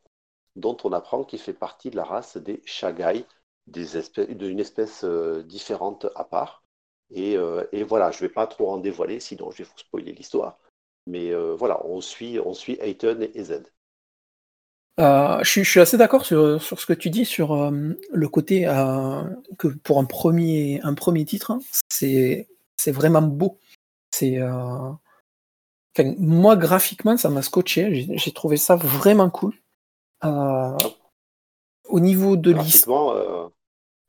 [0.55, 3.25] dont on apprend qu'il fait partie de la race des Shagai,
[3.67, 6.63] d'une espèce euh, différente à part.
[7.11, 7.37] Et,
[7.83, 10.57] voilà, je ne vais pas trop en dévoiler, sinon je vais vous spoiler l'histoire.
[11.05, 12.97] Mais voilà, on suit, on suit et
[13.43, 13.61] Z.
[14.97, 18.63] je, suis, assez d'accord sur, ce que tu dis sur le côté
[19.59, 22.47] que pour un premier, un premier titre, hein, c'est
[22.87, 23.59] vraiment beau.
[24.17, 24.39] C'est
[26.17, 28.07] moi, graphiquement, ça m'a scotché.
[28.15, 29.53] J'ai trouvé ça vraiment cool.
[30.23, 30.77] Euh,
[31.85, 33.09] au niveau de l'histoire.
[33.09, 33.47] Euh,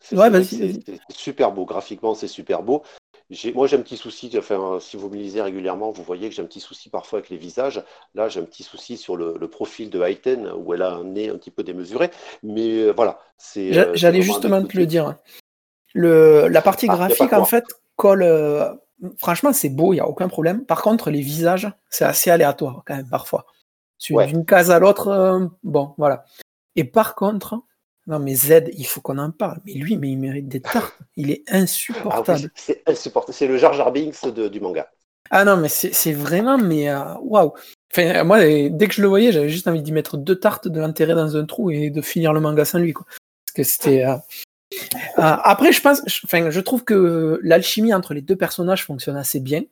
[0.01, 1.65] c'est super beau.
[1.65, 2.83] Graphiquement, c'est super beau.
[3.55, 4.31] Moi, j'ai un petit souci.
[4.37, 7.31] Enfin, si vous me lisez régulièrement, vous voyez que j'ai un petit souci parfois avec
[7.31, 7.83] les visages.
[8.15, 11.29] Là, j'ai un petit souci sur le, profil de Hayten, où elle a un nez
[11.29, 12.11] un petit peu démesuré.
[12.43, 13.19] Mais euh, voilà.
[13.95, 15.17] J'allais justement te le dire.
[15.95, 17.65] Le, la partie ah, graphique, en fait,
[17.97, 18.23] colle
[19.19, 20.65] franchement, c'est beau, il n'y a aucun problème.
[20.65, 23.47] Par contre, les visages, c'est assez aléatoire quand même parfois.
[24.09, 26.25] D'une case à l'autre, euh, bon, voilà.
[26.75, 27.63] Et par contre,
[28.07, 29.61] non mais Z, il faut qu'on en parle.
[29.65, 30.99] Mais lui, mais il mérite des tartes.
[31.17, 32.41] Il est insupportable.
[32.45, 33.35] Ah c'est insupportable.
[33.35, 34.89] C'est le Jar Jar Binks du manga.
[35.31, 37.53] Ah non, mais c'est vraiment, mais euh, waouh.
[37.93, 40.81] Enfin, moi, dès que je le voyais, j'avais juste envie d'y mettre deux tartes, de
[40.81, 42.93] l'enterrer dans un trou et de finir le manga sans lui.
[42.93, 43.07] Quoi.
[43.07, 44.05] Parce que c'était.
[44.05, 44.17] Euh,
[44.75, 44.79] euh,
[45.17, 49.63] après, je pense, enfin, je trouve que l'alchimie entre les deux personnages fonctionne assez bien.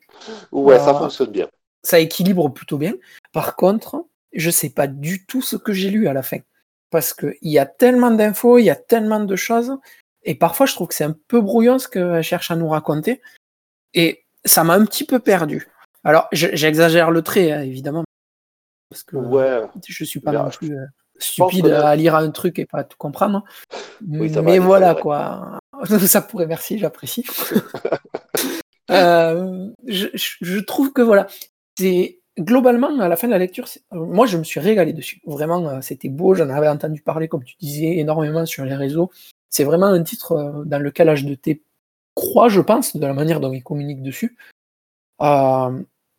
[0.51, 1.47] Ouais, ça euh, fonctionne bien.
[1.83, 2.93] Ça équilibre plutôt bien.
[3.31, 6.39] Par contre, je sais pas du tout ce que j'ai lu à la fin.
[6.89, 9.77] Parce qu'il y a tellement d'infos, il y a tellement de choses.
[10.23, 13.21] Et parfois, je trouve que c'est un peu brouillon ce qu'elle cherche à nous raconter.
[13.93, 15.67] Et ça m'a un petit peu perdu.
[16.03, 18.03] Alors, j'exagère le trait, hein, évidemment.
[18.89, 19.61] Parce que ouais.
[19.87, 20.75] je suis pas non plus.
[20.77, 20.85] Euh,
[21.17, 23.43] stupide à lire un truc et pas tout comprendre.
[24.07, 25.59] Mais voilà quoi.
[26.07, 27.25] ça pourrait, merci, j'apprécie.
[28.91, 31.25] Euh, je, trouve que voilà,
[31.75, 35.21] c'est globalement à la fin de la lecture, moi je me suis régalé dessus.
[35.25, 36.35] Vraiment, euh, c'était beau.
[36.35, 39.09] J'en avais entendu parler, comme tu disais, énormément sur les réseaux.
[39.49, 41.61] C'est vraiment un titre euh, dans lequel H2T
[42.13, 44.37] croit, je pense, de la manière dont il communique dessus.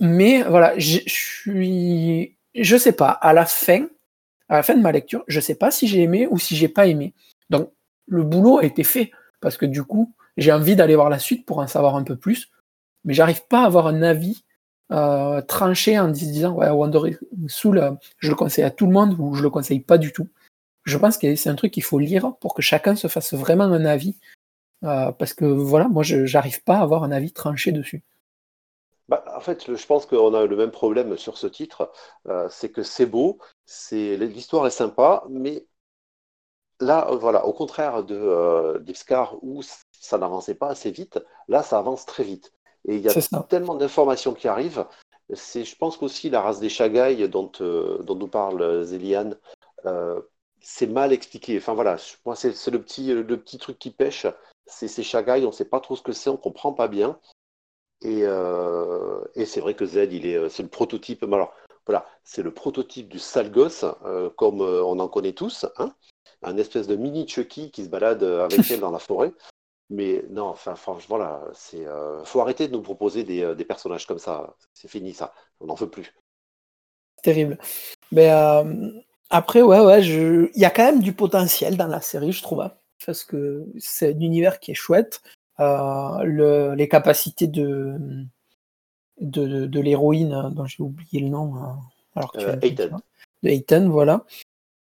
[0.01, 3.87] mais voilà, je suis, je sais pas, à la fin,
[4.49, 6.69] à la fin de ma lecture, je sais pas si j'ai aimé ou si j'ai
[6.69, 7.15] pas aimé.
[7.49, 7.71] Donc
[8.07, 11.47] le boulot a été fait parce que du coup, j'ai envie d'aller voir la suite
[11.47, 12.51] pour en savoir un peu plus,
[13.05, 14.45] mais j'arrive pas à avoir un avis
[14.93, 19.17] euh, tranché en disant ouais Wonder Soul, euh, je le conseille à tout le monde
[19.19, 20.29] ou je le conseille pas du tout.
[20.85, 23.65] Je pense que c'est un truc qu'il faut lire pour que chacun se fasse vraiment
[23.65, 24.17] un avis,
[24.85, 28.05] euh, parce que voilà, moi j'arrive pas à avoir un avis tranché dessus.
[29.09, 31.93] Bah, en fait, je pense qu'on a le même problème sur ce titre,
[32.51, 33.39] c'est que c'est beau,
[33.91, 35.65] l'histoire est sympa, mais
[36.81, 38.79] là, euh, voilà, au contraire de euh,
[39.43, 39.63] où
[39.93, 42.53] ça n'avançait pas assez vite, là, ça avance très vite.
[42.89, 44.87] Et il y a tellement d'informations qui arrivent.
[45.35, 49.37] C'est, je pense qu'aussi la race des Shagai dont, dont nous parle Zéliane,
[50.61, 51.59] c'est mal expliqué.
[51.59, 54.29] Enfin voilà, moi c'est, le petit, le petit truc qui pêche.
[54.67, 56.87] C'est ces Shagai, on ne sait pas trop ce que c'est, on ne comprend pas
[56.87, 57.19] bien.
[58.05, 61.23] Euh, et, c'est vrai que Z, il est, c'est le prototype.
[61.25, 61.55] Alors,
[61.87, 65.95] voilà, c'est le prototype du sale gosse, euh, comme euh, on en connaît tous, hein,
[66.47, 69.33] un espèce de mini Chucky qui se balade avec elle dans la forêt.
[69.89, 71.85] Mais non, enfin, franchement, voilà, c'est,
[72.25, 74.57] faut arrêter de nous proposer des, des, personnages comme ça.
[74.73, 75.33] C'est fini, ça.
[75.61, 76.13] On n'en veut plus.
[77.23, 77.59] Terrible.
[78.11, 78.31] Mais
[79.31, 80.51] après, ouais, ouais, je...
[80.55, 82.73] il y a quand même du potentiel dans la série, je trouve, hein,
[83.05, 85.23] parce que c'est un univers qui est chouette.
[85.59, 87.97] Euh, le, les capacités de,
[89.21, 91.55] de, de, l'héroïne, dont j'ai oublié le nom,
[92.15, 94.25] alors que euh, de Hayton, voilà,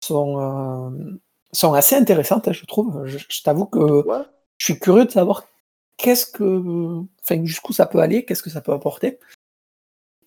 [0.00, 1.20] sont, euh,
[1.54, 3.06] sont assez intéressantes, hein, je trouve.
[3.06, 4.04] Je, t'avoue que
[4.58, 5.44] je suis curieux de savoir
[5.96, 9.18] qu'est-ce que, enfin, jusqu'où ça peut aller, qu'est-ce que ça peut apporter.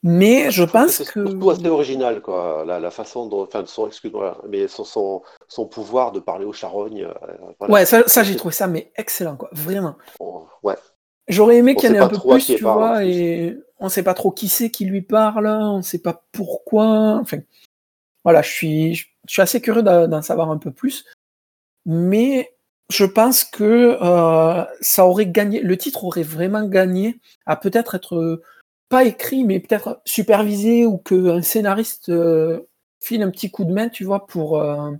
[0.03, 1.25] Mais je, pense que.
[1.25, 2.63] C'est surtout assez original, quoi.
[2.65, 3.41] La, façon dont.
[3.43, 4.85] Enfin, son, excuse-moi, mais son,
[5.47, 7.07] son, pouvoir de parler aux charognes.
[7.61, 9.49] Euh, ouais, ça, j'ai trouvé ça, mais excellent, quoi.
[9.51, 9.95] Vraiment.
[10.63, 10.75] ouais.
[11.27, 14.13] J'aurais aimé qu'il y en ait un peu plus, tu vois, et on sait pas
[14.13, 17.19] trop qui c'est qui lui parle, on sait pas pourquoi.
[17.21, 17.39] Enfin,
[18.23, 21.05] voilà, je suis, je suis assez curieux d'en savoir un peu plus.
[21.87, 22.53] Mais
[22.89, 28.41] je pense que euh, ça aurait gagné, le titre aurait vraiment gagné à peut-être être
[28.89, 32.67] pas écrit, mais peut-être supervisé ou qu'un scénariste euh,
[33.01, 34.91] file un petit coup de main, tu vois, pour, euh,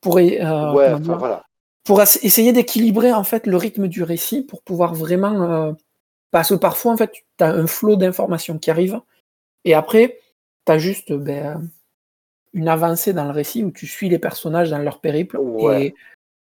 [0.00, 0.98] pour, euh,
[1.84, 5.74] pour essayer d'équilibrer en fait le rythme du récit pour pouvoir vraiment.
[6.30, 9.00] parce que parfois, en fait, tu as un flot d'informations qui arrive
[9.64, 10.18] et après,
[10.66, 11.68] tu as juste ben,
[12.56, 15.38] une avancée dans le récit où tu suis les personnages dans leur périple
[15.70, 15.94] et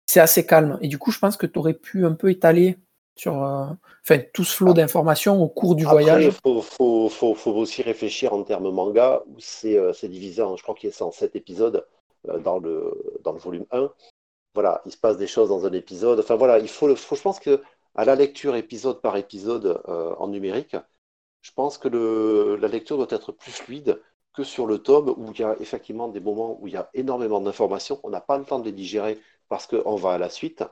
[0.07, 0.79] c'est assez calme.
[0.83, 2.79] Et du coup, je pense que tu aurais pu un peu étaler
[3.17, 3.65] sur euh,
[4.05, 4.75] enfin, tout ce flot ah.
[4.75, 6.27] d'informations au cours du voyage.
[6.27, 10.91] Il faut, aussi réfléchir en termes manga, où c'est euh, divisé en, je crois qu'il
[10.91, 11.87] y a 107 épisodes.
[12.45, 13.91] dans, le, dans le volume 1.
[14.55, 16.21] Voilà, il se passe des choses dans un épisode.
[16.21, 17.63] Enfin voilà, il faut, le, faut je pense que
[17.95, 20.77] à la lecture épisode par épisode en numérique,
[21.41, 23.99] je pense que le, la lecture doit être plus fluide
[24.33, 26.89] que sur le tome où il y a effectivement des moments où il y a
[26.95, 28.01] énormément d'informations.
[28.03, 29.19] On n'a pas le temps de les digérer
[29.49, 30.65] parce qu'on va à la suite.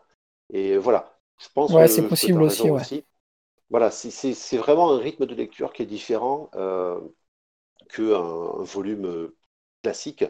[0.50, 3.04] Et voilà, je pense ouais, c'est possible aussi, aussi.
[3.68, 7.00] Voilà, c'est vraiment un rythme de lecture qui est différent euh,
[7.88, 9.30] qu'un volume
[9.82, 10.24] classique.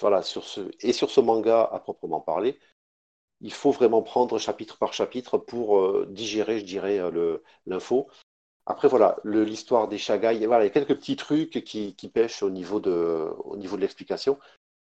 [0.00, 2.58] Voilà, sur ce, et sur ce manga à proprement parler,
[3.40, 8.08] il faut vraiment prendre chapitre par chapitre pour euh, digérer, je dirais, euh, l'info.
[8.66, 12.50] Après, voilà, l'histoire des Shagai, voilà, il y a quelques petits trucs qui, pêchent au
[12.50, 14.38] niveau de, au niveau de l'explication.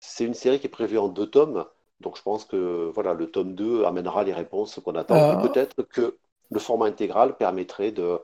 [0.01, 1.65] C'est une série qui est prévue en deux tomes,
[2.01, 5.15] donc je pense que voilà, le tome 2 amènera les réponses qu'on attend.
[5.15, 5.49] Euh.
[5.49, 6.17] peut-être que
[6.51, 8.19] le format intégral permettrait de,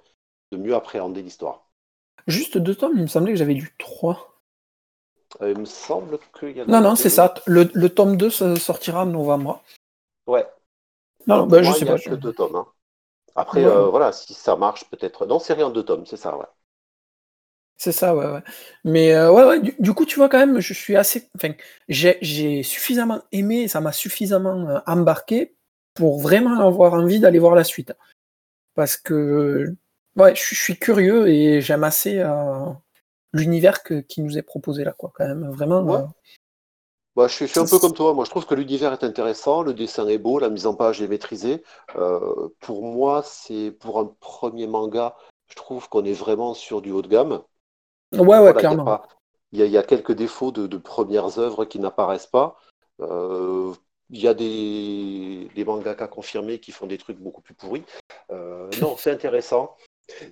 [0.52, 1.68] mieux appréhender l'histoire.
[2.26, 4.40] Juste deux tomes, il me semblait que j'avais lu trois.
[5.42, 6.66] Euh, il me semble qu'il y a.
[6.66, 7.34] Non, non, c'est ça.
[7.46, 9.62] Le, tome 2 sortira en novembre.
[10.26, 10.46] Ouais.
[11.28, 11.98] Non, bah, je sais pas.
[11.98, 12.56] Que deux tomes.
[12.56, 12.66] Hein.
[13.36, 15.26] Après, euh, voilà, si ça marche, peut-être.
[15.26, 16.46] Non, c'est rien de tomes, c'est ça, ouais.
[17.76, 18.42] C'est ça, ouais, ouais.
[18.84, 21.28] Mais euh, ouais, ouais, du, coup, tu vois, quand même, je suis assez.
[21.36, 21.52] Enfin,
[21.88, 25.54] j'ai suffisamment aimé, ça m'a suffisamment euh, embarqué
[25.92, 27.92] pour vraiment avoir envie d'aller voir la suite.
[28.74, 29.74] Parce que,
[30.16, 32.22] ouais, je, suis curieux et j'aime assez
[33.32, 35.50] l'univers qui nous est proposé là, quoi, quand même.
[35.50, 36.14] Vraiment.
[37.16, 38.12] Bah, je, suis, un peu comme toi.
[38.12, 41.00] Moi, je trouve que l'univers est intéressant, le dessin est beau, la mise en page
[41.00, 41.64] est maîtrisée.
[41.96, 45.16] Euh, pour moi, c'est pour un premier manga,
[45.48, 47.42] je trouve qu'on est vraiment sur du haut de gamme.
[48.12, 49.00] Ouais, ouais, clairement.
[49.52, 52.58] Il y, a quelques défauts de, premières œuvres qui n'apparaissent pas.
[53.00, 53.72] Euh,
[54.10, 57.84] il y a des, des mangakas confirmés qui font des trucs beaucoup plus pourris.
[58.30, 59.74] Euh, non, c'est intéressant.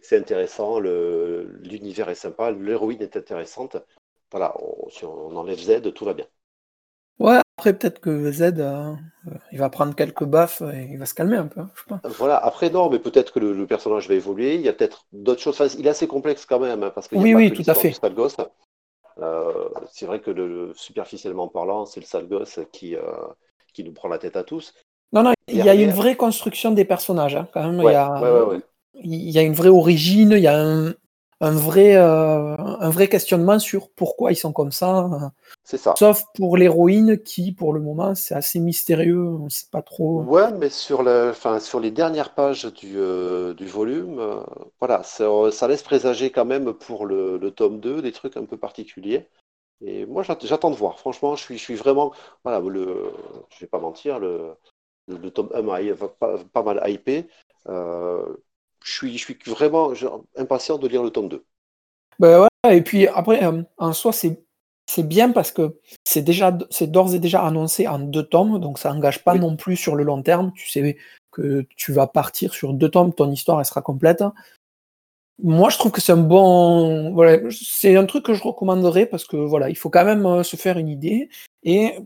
[0.02, 0.80] C'est intéressant.
[0.80, 2.50] L'univers est sympa.
[2.50, 3.78] L'héroïne est intéressante.
[4.30, 4.54] Voilà,
[4.90, 6.26] si on enlève Z, tout va bien.
[7.56, 8.94] Après peut-être que Z, euh,
[9.52, 11.86] il va prendre quelques baffes et il va se calmer un peu, hein, je sais
[11.88, 12.00] pas.
[12.18, 15.40] Voilà, après non, mais peut-être que le, personnage va évoluer, il y a peut-être d'autres
[15.40, 15.54] choses.
[15.60, 17.74] Enfin, il est assez complexe quand même, hein, parce qu'il oui, a oui, tout à
[17.74, 17.94] fait.
[19.22, 23.02] Euh, c'est vrai que le, superficiellement parlant, c'est le sale gosse qui, euh,
[23.72, 24.74] qui nous prend la tête à tous.
[25.12, 27.80] Non, non, il y a une vraie construction des personnages, hein, quand même.
[27.80, 28.60] il, y a,
[28.96, 30.92] il y a une vraie origine, il y a un,
[31.44, 35.10] un vrai, euh, un vrai questionnement sur pourquoi ils sont comme ça.
[35.62, 35.94] C'est ça.
[35.96, 40.22] Sauf pour l'héroïne qui, pour le moment, c'est assez mystérieux, on sait pas trop.
[40.22, 44.40] Ouais, mais sur, le, enfin, sur les dernières pages du, euh, du volume, euh,
[44.80, 48.46] voilà, ça, ça, laisse présager quand même pour le, le, tome 2 des trucs un
[48.46, 49.28] peu particuliers.
[49.82, 50.98] Et moi, j'attends de voir.
[50.98, 52.12] Franchement, je suis, je suis vraiment.
[52.42, 53.12] Voilà, le,
[53.50, 54.54] je vais pas mentir, le,
[55.08, 55.78] le, tome 1 m'a
[56.08, 57.26] pas, pas, mal hypé
[58.84, 59.92] je suis, je suis vraiment
[60.36, 61.44] impatient de lire le tome 2.
[62.20, 64.44] Ben ouais, et puis après, euh, en soi, c'est
[64.86, 68.78] c'est bien parce que c'est déjà c'est d'ores et déjà annoncé en deux tomes, donc
[68.78, 70.52] ça engage pas non plus sur le long terme.
[70.54, 70.96] Tu sais
[71.30, 74.22] que tu vas partir sur deux tomes, ton histoire elle sera complète.
[75.42, 79.24] Moi, je trouve que c'est un bon, voilà, c'est un truc que je recommanderais parce
[79.24, 81.28] que voilà, il faut quand même euh, se faire une idée.
[81.64, 81.98] Et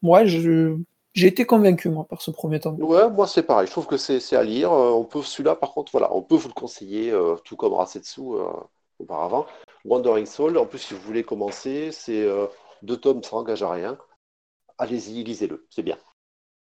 [0.00, 0.76] moi, je,
[1.14, 2.82] j'ai été convaincu, moi, par ce premier tome.
[2.82, 3.66] Ouais, moi, c'est pareil.
[3.66, 4.72] Je trouve que c'est à lire.
[4.72, 7.74] Euh, on peut, celui-là, par contre, voilà, on peut vous le conseiller, euh, tout comme
[7.74, 8.48] Rasetsu euh,
[8.98, 9.46] auparavant.
[9.84, 12.26] Wandering Soul, en plus, si vous voulez commencer, c'est
[12.82, 13.98] deux tomes, ça n'engage à rien.
[14.78, 15.98] Allez-y, lisez-le, c'est bien.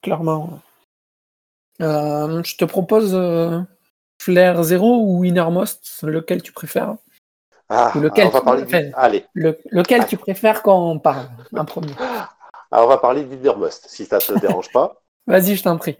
[0.01, 0.61] Clairement.
[1.81, 3.19] je te propose
[4.23, 6.97] Flair Zero ou Innermost, lequel tu préfères?
[7.69, 9.27] Ah, lequel on va parler Allez.
[9.35, 11.95] lequel tu préfères quand on parle en premier?
[12.71, 15.03] Alors, on va parler d'Innermost, si ça ne te dérange pas.
[15.27, 15.97] Vas-y, je t'en prie.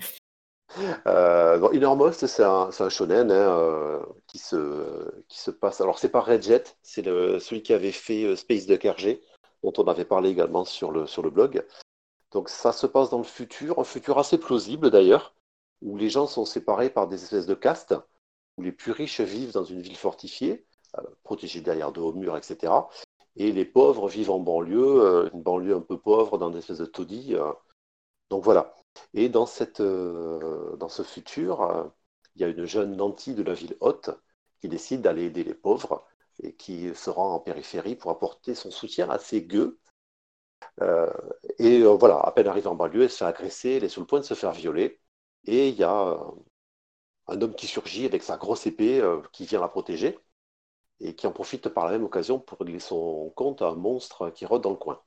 [1.07, 5.81] Euh, Innermost, c'est un, un, shonen hein, euh, qui, se, qui se passe.
[5.81, 9.21] Alors, c'est pas Red Jet, c'est celui qui avait fait euh, Space Duck RG,
[9.65, 11.67] dont on avait parlé également sur le, sur le blog.
[12.31, 15.35] Donc, ça se passe dans le futur, un futur assez plausible d'ailleurs,
[15.83, 17.97] où les gens sont séparés par des espèces de castes,
[18.57, 20.65] où les plus riches vivent dans une ville fortifiée,
[21.25, 22.71] protégée derrière de hauts murs, etc
[23.41, 26.79] et les pauvres vivent en banlieue, euh, une banlieue un peu pauvre dans des espèces
[26.79, 27.35] de taudis.
[27.35, 27.53] Euh.
[28.31, 28.75] donc voilà.
[29.15, 31.91] Et dans, cette, euh, dans ce futur,
[32.35, 34.11] il y a une jeune nantie de la ville haute
[34.61, 36.07] qui décide d'aller aider les pauvres
[36.43, 39.79] et qui se rend en périphérie pour apporter son soutien à ses gueux.
[41.59, 44.07] et voilà, à peine arrivée en banlieue, elle se fait agresser, elle est sur le
[44.07, 45.01] point de se faire violer.
[45.47, 46.19] Et il y a
[47.29, 49.03] un homme qui surgit avec sa grosse épée
[49.33, 50.19] qui vient la protéger
[51.01, 54.31] et qui en profite par la même occasion pour régler son compte à un monstre
[54.31, 55.01] qui rôde dans le coin.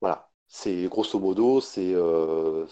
[0.00, 2.66] Voilà, c'est grosso modo, c'est euh,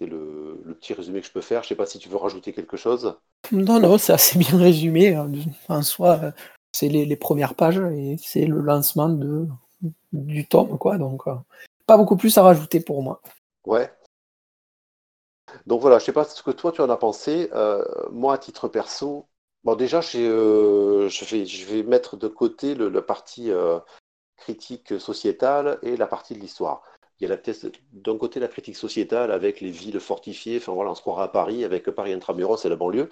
[0.00, 1.62] le, petit résumé que je peux faire.
[1.62, 3.16] Je ne sais pas si tu veux rajouter quelque chose.
[3.50, 5.14] Non, non, c'est assez bien résumé.
[5.14, 5.32] Hein.
[5.68, 6.32] En soi,
[6.72, 9.46] c'est les, premières pages et c'est le lancement de,
[10.12, 10.98] du tome, quoi.
[10.98, 11.34] Donc, euh,
[11.86, 13.20] pas beaucoup plus à rajouter pour moi.
[13.66, 13.90] Ouais.
[15.66, 17.50] Donc voilà, je sais pas ce que toi tu en as pensé.
[18.12, 19.26] moi, à titre perso,
[19.68, 23.50] bon déjà, je, vais, je vais mettre de côté le, la partie
[24.36, 26.82] critique sociétale et la partie de l'histoire.
[27.20, 27.38] Il y a
[27.92, 31.28] d'un côté la critique sociétale avec les villes fortifiées, enfin voilà, on se croirait à
[31.28, 33.10] Paris avec Paris intramuros et la banlieue.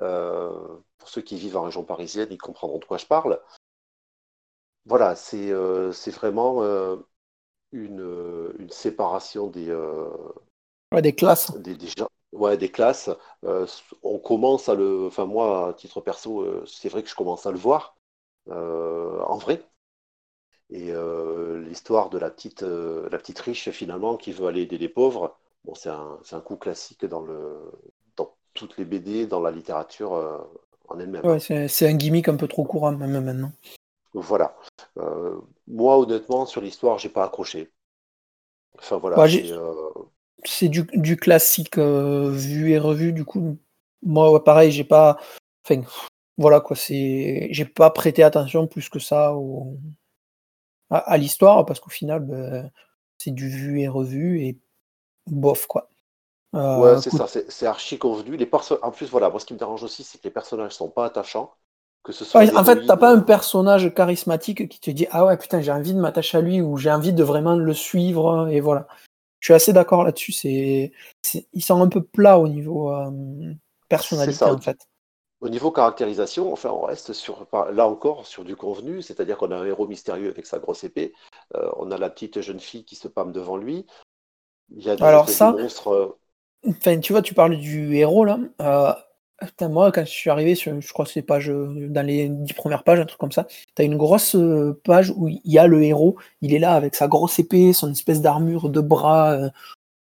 [0.00, 3.40] Euh, pour ceux qui vivent en région parisienne, ils comprendront de quoi je parle.
[4.86, 6.96] Voilà, c'est euh, vraiment euh,
[7.72, 9.76] une, une, séparation des,
[11.02, 11.52] des classes.
[11.58, 11.76] Des,
[12.32, 13.10] ouais, des classes.
[14.02, 15.06] on commence à le.
[15.06, 17.96] Enfin, moi, à titre perso, c'est vrai que je commence à le voir
[18.46, 19.62] en vrai.
[20.70, 24.76] Et euh, l'histoire de la petite, euh, la petite riche, finalement, qui veut aller aider
[24.76, 27.70] les pauvres, bon, c'est un, un, coup classique dans, le,
[28.16, 30.38] dans toutes les BD, dans la littérature euh,
[30.88, 31.24] en elle-même.
[31.24, 33.52] Ouais, c'est un gimmick un peu trop courant, même maintenant.
[34.12, 34.56] Voilà.
[35.66, 37.70] moi, honnêtement, sur l'histoire, j'ai pas accroché.
[38.78, 39.16] Enfin, voilà.
[40.44, 43.58] C'est du, du, classique vu et revu, du coup.
[44.02, 45.18] Moi, pareil, j'ai pas.
[45.64, 45.82] Enfin,
[46.36, 47.48] voilà quoi, c'est.
[47.50, 49.76] J'ai pas prêté attention plus que ça au,
[50.90, 52.70] à, l'histoire, parce qu'au final, ben,
[53.18, 54.58] c'est du vu et revu et
[55.26, 55.88] bof, quoi.
[56.54, 58.36] Euh, ouais, c'est ça, c'est archi convenu.
[58.36, 58.48] Les
[58.82, 61.04] en plus, voilà, moi ce qui me dérange aussi, c'est que les personnages sont pas
[61.04, 61.52] attachants.
[62.02, 65.36] Que ce soit en fait, t'as pas un personnage charismatique qui te dit Ah ouais,
[65.36, 68.48] putain, j'ai envie de m'attacher à lui ou j'ai envie de vraiment le suivre.
[68.50, 68.86] Et voilà.
[69.40, 70.32] Je suis assez d'accord là-dessus.
[70.32, 70.92] C'est,
[71.52, 73.10] ils sont un peu plats au niveau euh,
[73.88, 74.78] personnalité, en fait.
[75.40, 79.56] Au niveau caractérisation, enfin, on reste sur, là encore sur du convenu, c'est-à-dire qu'on a
[79.56, 81.12] un héros mystérieux avec sa grosse épée,
[81.54, 83.86] euh, on a la petite jeune fille qui se pâme devant lui.
[84.70, 85.88] Il y a des, Alors ça, monstres.
[85.88, 86.18] Euh,
[86.68, 89.07] enfin, tu vois, tu parles du héros là.
[89.42, 92.54] Euh, moi, quand je suis arrivé sur, je crois que c'est page dans les dix
[92.54, 94.36] premières pages, un truc comme ça, tu as une grosse
[94.84, 97.92] page où il y a le héros, il est là avec sa grosse épée, son
[97.92, 99.38] espèce d'armure de bras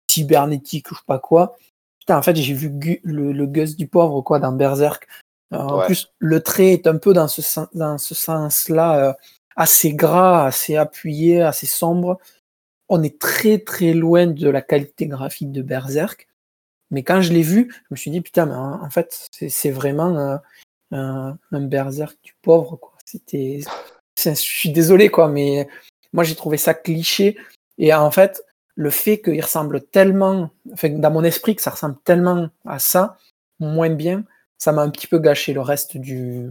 [0.10, 1.56] cybernétique, je sais pas quoi.
[2.00, 2.72] Putain, en fait, j'ai vu
[3.04, 5.08] le, le Gus du pauvre quoi dans Berserk.
[5.52, 7.42] En plus, le trait est un peu dans ce,
[7.74, 9.14] dans ce sens-là, euh,
[9.56, 12.18] assez gras, assez appuyé, assez sombre.
[12.90, 16.28] On est très très loin de la qualité graphique de Berserk.
[16.92, 20.40] Mais quand je l'ai vu, je me suis dit, putain, mais en fait, c'est vraiment
[20.94, 22.78] euh, un, Berserk du pauvre.
[22.78, 22.94] Quoi.
[23.24, 25.68] Je suis désolé, quoi, mais
[26.14, 27.38] moi j'ai trouvé ça cliché.
[27.78, 28.44] Et en fait,
[28.76, 33.18] le fait qu'il ressemble tellement, dans mon esprit, que ça ressemble tellement à ça,
[33.60, 34.24] moins bien,
[34.58, 36.50] ça m'a un petit peu gâché le reste du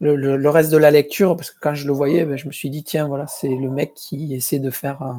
[0.00, 2.68] le, reste de la lecture parce que quand je le voyais, ben, je me suis
[2.70, 5.14] dit tiens voilà c'est le mec qui essaie de faire euh,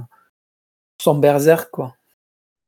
[1.02, 1.96] son berserk quoi.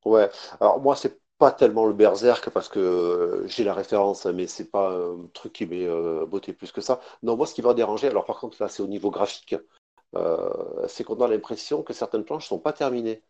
[0.07, 0.29] Ouais,
[0.59, 4.71] alors moi c'est pas tellement le berserk parce que euh, j'ai la référence mais c'est
[4.71, 7.01] pas un truc qui m'est euh, beauté plus que ça.
[7.23, 9.55] Non moi ce qui va déranger alors par contre là c'est au niveau graphique,
[10.87, 13.21] c'est qu'on a l'impression que certaines planches sont pas terminées.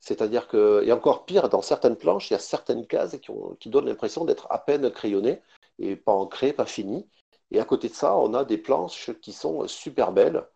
[0.00, 3.16] C'est-à-dire que, et encore pire, dans certaines planches, il y a certaines cases
[3.60, 5.42] qui, donnent l'impression d'être à peine crayonnées
[5.78, 7.08] et pas ancrées, pas finies.
[7.50, 10.46] Et à côté de ça, on a des planches qui sont super belles.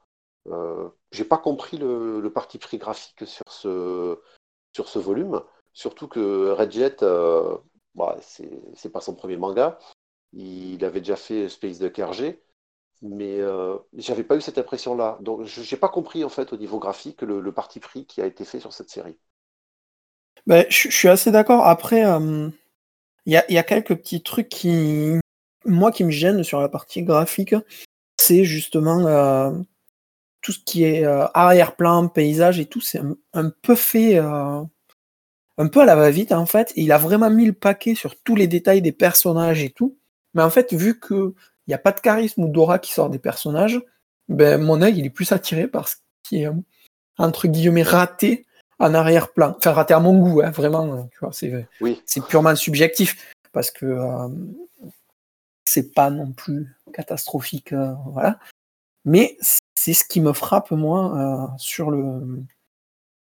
[0.49, 4.19] Euh, j'ai pas compris le, parti pris graphique sur ce,
[4.75, 5.41] sur ce volume,
[5.73, 7.57] surtout que Red Jet, euh,
[7.95, 9.79] bah, c'est pas son premier manga.
[10.33, 12.41] Il avait déjà fait Space de KRG,
[13.03, 15.19] mais euh, j'avais pas eu cette impression-là.
[15.21, 18.45] Donc, j'ai pas compris en fait au niveau graphique le parti pris qui a été
[18.45, 19.19] fait sur cette série.
[20.47, 21.67] Ben, je, suis assez d'accord.
[21.67, 22.53] Après, il
[23.33, 25.19] y, a, y, a, quelques petits trucs qui,
[25.65, 27.55] moi, qui me gênent sur la partie graphique.
[28.21, 29.53] C'est justement euh,
[30.45, 32.83] tout ce qui est euh, arrière-plan, paysage et tout.
[32.83, 33.01] C'est
[33.33, 34.63] un, peu fait, euh,
[35.57, 36.73] un peu à la va-vite en fait.
[36.77, 39.97] il a vraiment mis le paquet sur tous les détails des personnages et tout.
[40.35, 41.33] Mais en fait, vu qu'il
[41.67, 43.81] n'y a pas de charisme ou d'aura qui sort des personnages,
[44.29, 46.49] ben, mon œil il est plus attiré par ce qui est
[47.17, 48.45] entre guillemets raté
[48.79, 49.55] en arrière-plan.
[49.57, 51.09] Enfin, raté à mon goût, hein, vraiment.
[51.33, 51.67] c'est,
[52.05, 54.29] c'est purement subjectif parce que euh,
[55.65, 58.39] c'est pas non plus catastrophique, euh, voilà.
[59.05, 59.37] Mais
[59.75, 62.43] c'est ce qui me frappe moi euh, sur le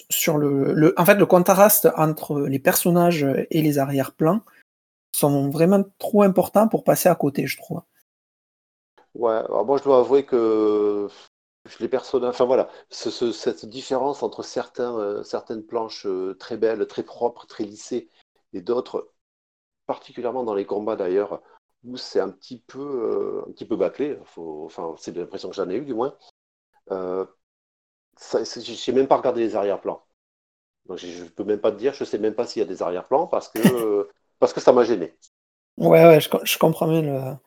[0.10, 4.42] sur le, en fait le contraste entre les personnages et les arrière-plans
[5.12, 7.82] sont vraiment trop importants pour passer à côté, je trouve.
[9.16, 11.10] Ouais, moi je dois avouer que
[11.80, 14.46] les personnages, enfin voilà, cette différence entre
[14.80, 18.10] euh, certaines planches euh, très belles, très propres, très lissées,
[18.54, 19.12] et d'autres,
[19.86, 21.42] particulièrement dans les combats d'ailleurs,
[21.84, 24.18] où c'est un petit peu, euh, un petit peu bâclé.
[24.36, 26.16] enfin, c'est l'impression que j'en ai eu du moins.
[26.90, 27.26] je
[28.92, 30.04] n'ai même pas regardé les arrière-plans.
[30.96, 32.68] je ne peux même pas te dire, je ne sais même pas s'il y a
[32.68, 34.10] des arrière-plans parce que,
[34.40, 35.16] parce que ça m'a gêné.
[35.78, 37.40] Ouais, ouais, je, comprends bien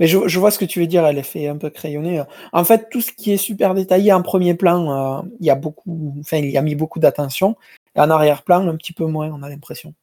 [0.00, 2.22] Mais je, je, vois ce que tu veux dire, elle est fait un peu crayonnée.
[2.52, 5.54] En fait, tout ce qui est super détaillé en premier plan, euh, il y a
[5.54, 7.56] beaucoup, enfin, il y a mis beaucoup d'attention.
[7.94, 9.94] Et en arrière-plan, un petit peu moins, on a l'impression.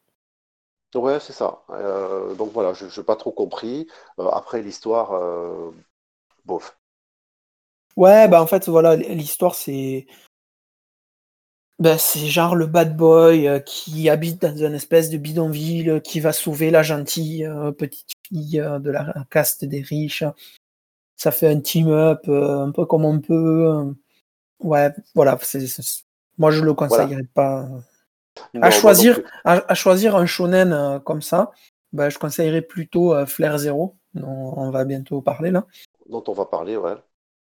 [0.94, 1.62] Ouais, c'est ça.
[1.70, 3.88] Euh, donc voilà, je n'ai pas trop compris.
[4.18, 5.70] Euh, après, l'histoire, euh,
[6.44, 6.78] bof.
[7.96, 10.06] Ouais, bah en fait, voilà, l'histoire, c'est.
[11.80, 16.32] Ben, c'est genre le bad boy qui habite dans une espèce de bidonville, qui va
[16.32, 20.24] sauver la gentille petite fille de la caste des riches.
[21.16, 23.92] Ça fait un team-up un peu comme on peut.
[24.60, 25.36] Ouais, voilà.
[26.38, 27.68] moi, je le conseillerais pas.
[28.60, 29.30] À choisir, non plus.
[29.44, 31.52] à, à choisir un shonen euh, comme ça,
[31.92, 35.66] bah, je conseillerais plutôt euh, Flair Zero, dont on va bientôt parler là,
[36.08, 36.96] Dont on va parler, ouais.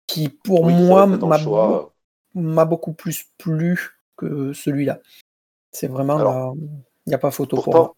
[0.07, 1.93] qui pour Oui, moi le m'a choix.
[2.35, 5.01] beaucoup plus plu que celui-là.
[5.73, 7.81] C'est vraiment, Alors, il n'y a pas photo pour moi.
[7.85, 7.97] pourtant,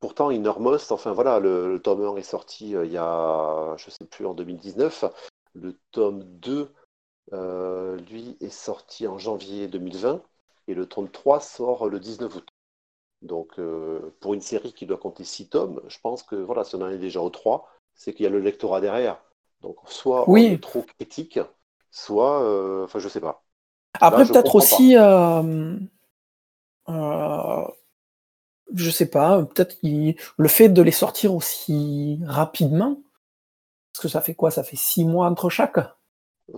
[0.00, 3.90] pourtant, Innermost, enfin voilà, le, le tome 1 est sorti euh, il y a, je
[3.90, 5.04] sais plus, en 2019.
[5.54, 6.72] Le tome 2,
[7.32, 10.22] euh, lui, est sorti en janvier 2020.
[10.68, 12.48] Et le tome 3 sort le 19 août.
[13.22, 16.74] Donc, euh, pour une série qui doit compter 6 tomes, je pense que voilà, si
[16.74, 19.20] on en est déjà au 3, c'est qu'il y a le lectorat derrière.
[19.62, 21.40] Donc, soit on est trop critique,
[21.90, 23.42] soit, euh, enfin, je sais pas.
[24.00, 25.76] Après, peut-être aussi, euh,
[26.88, 27.64] euh,
[28.74, 33.00] je sais pas, peut-être le fait de les sortir aussi rapidement,
[33.92, 34.50] parce que ça fait quoi?
[34.50, 35.78] Ça fait six mois entre chaque?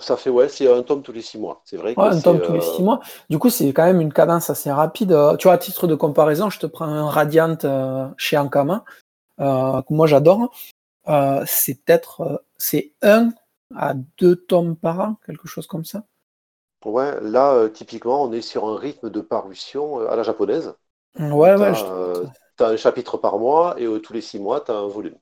[0.00, 1.62] Ça fait, ouais, c'est un tome tous les 6 mois.
[1.64, 3.00] C'est vrai Ouais, un tome tous les euh, six mois.
[3.30, 5.12] Du coup, c'est quand même une cadence assez rapide.
[5.12, 8.84] Euh, Tu vois, à titre de comparaison, je te prends un Radiant euh, chez Ankama,
[9.40, 10.52] euh, que moi j'adore.
[11.08, 13.30] Euh, c'est peut-être euh, c'est un
[13.76, 16.04] à deux tomes par an, quelque chose comme ça.
[16.84, 20.74] Ouais, là, euh, typiquement, on est sur un rythme de parution euh, à la japonaise.
[21.18, 22.26] Ouais, ouais, je, euh,
[22.56, 25.18] t'as un chapitre par mois et euh, tous les 6 mois, tu as un volume.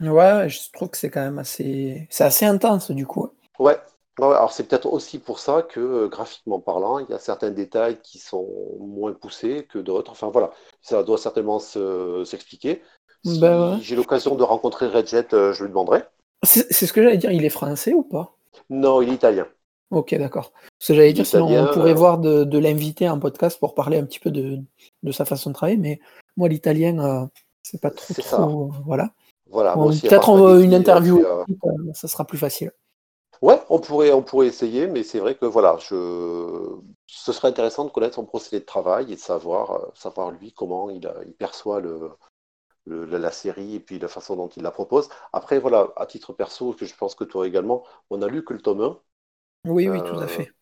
[0.00, 3.28] ouais, je trouve que c'est quand même assez, c'est assez intense du coup.
[3.58, 3.78] Ouais,
[4.18, 7.50] ouais, alors c'est peut-être aussi pour ça que, euh, graphiquement parlant, il y a certains
[7.50, 8.48] détails qui sont
[8.78, 10.10] moins poussés que d'autres.
[10.12, 10.50] Enfin voilà,
[10.82, 12.82] ça doit certainement se- s'expliquer.
[13.24, 13.78] Si Ben ouais.
[13.82, 16.02] j'ai l'occasion de rencontrer Redjet, euh, je lui demanderai.
[16.42, 17.30] C'est c'est ce que j'allais dire.
[17.32, 18.34] Il est français ou pas?
[18.70, 19.46] Non, il est italien.
[19.90, 20.52] Ok, d'accord.
[20.78, 23.74] Ce que j'allais dire, sinon on pourrait euh, voir de, de l'inviter en podcast pour
[23.74, 24.58] parler un petit peu de,
[25.02, 26.00] de sa façon de travailler, mais
[26.36, 27.26] moi l'italien, euh,
[27.62, 28.36] c'est pas trop c'est ça.
[28.38, 29.10] trop, euh, voilà.
[29.50, 31.92] Voilà, moi Bon, aussi, à Peut-être part on- Spaghetti, une euh, interview, c'est, euh, euh,
[31.92, 32.70] ça sera plus facile.
[33.42, 35.94] Ouais, on pourrait, on pourrait essayer, mais c'est vrai que voilà, je...
[37.06, 40.52] ce serait intéressant de connaître son procédé de travail et de savoir, euh, savoir lui
[40.52, 41.00] comment il,
[41.38, 42.10] perçoit le,
[42.86, 45.08] le- la série et puis la façon dont il la propose.
[45.32, 48.54] Après, voilà, à titre perso, que je pense que toi également, on a lu que
[48.54, 49.00] le tome 1.
[49.64, 50.52] Oui, oui, tout à Euh, fait.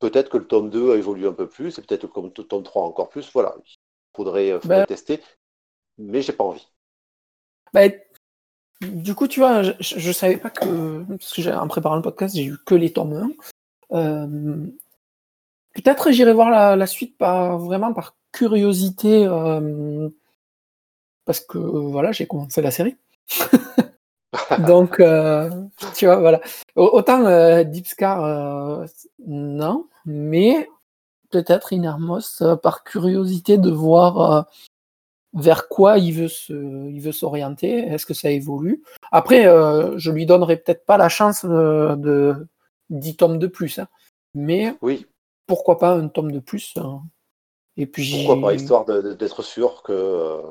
[0.00, 2.62] peut-être que le tome 2 a évolué un peu plus, et peut-être que le tome
[2.62, 3.30] 3 encore plus.
[3.32, 3.72] Voilà, il
[4.14, 5.22] faudrait, euh, faudrait Ben, tester,
[5.98, 6.68] mais j'ai pas envie.
[7.72, 7.88] bah,
[8.82, 12.34] du coup, tu vois, je, je, savais pas que, parce que en préparant le podcast,
[12.34, 13.34] j'ai eu que les tomes
[13.92, 13.96] 1.
[13.96, 14.66] Euh,
[15.74, 20.08] Peut-être j'irai voir la, la suite par, vraiment par curiosité, euh,
[21.24, 22.96] parce que euh, voilà, j'ai commencé la série.
[24.66, 25.50] Donc, euh,
[25.94, 26.40] tu vois, voilà.
[26.76, 28.86] Au- Autant Deep Scar,
[29.26, 30.68] non, mais
[31.30, 34.46] peut-être Inermos par curiosité de voir
[35.34, 36.52] vers quoi il veut se,
[36.90, 37.78] il veut s'orienter.
[37.78, 42.46] Est-ce que ça évolue Après, euh, je lui donnerai peut-être pas la chance de
[42.90, 43.88] 10 tomes de plus, hein,
[44.34, 45.06] mais Oui,
[45.46, 47.02] pourquoi pas un tome de plus hein.
[47.76, 49.92] Et puis, pourquoi pas, histoire d'être sûr que.
[49.92, 50.42] euh,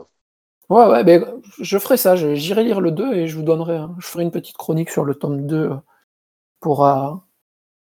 [0.70, 2.16] ouais, ouais, ben, je ferai ça.
[2.16, 5.04] J'irai lire le 2 et je vous donnerai, hein, je ferai une petite chronique sur
[5.06, 5.76] le tome 2 euh,
[6.60, 7.14] pour euh,